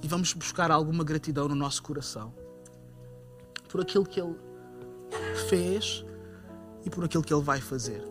e 0.01 0.07
vamos 0.07 0.33
buscar 0.33 0.71
alguma 0.71 1.03
gratidão 1.03 1.47
no 1.47 1.55
nosso 1.55 1.83
coração 1.83 2.33
por 3.69 3.81
aquilo 3.81 4.05
que 4.05 4.19
Ele 4.19 4.35
fez 5.47 6.03
e 6.83 6.89
por 6.89 7.05
aquilo 7.05 7.23
que 7.23 7.33
Ele 7.33 7.43
vai 7.43 7.61
fazer. 7.61 8.10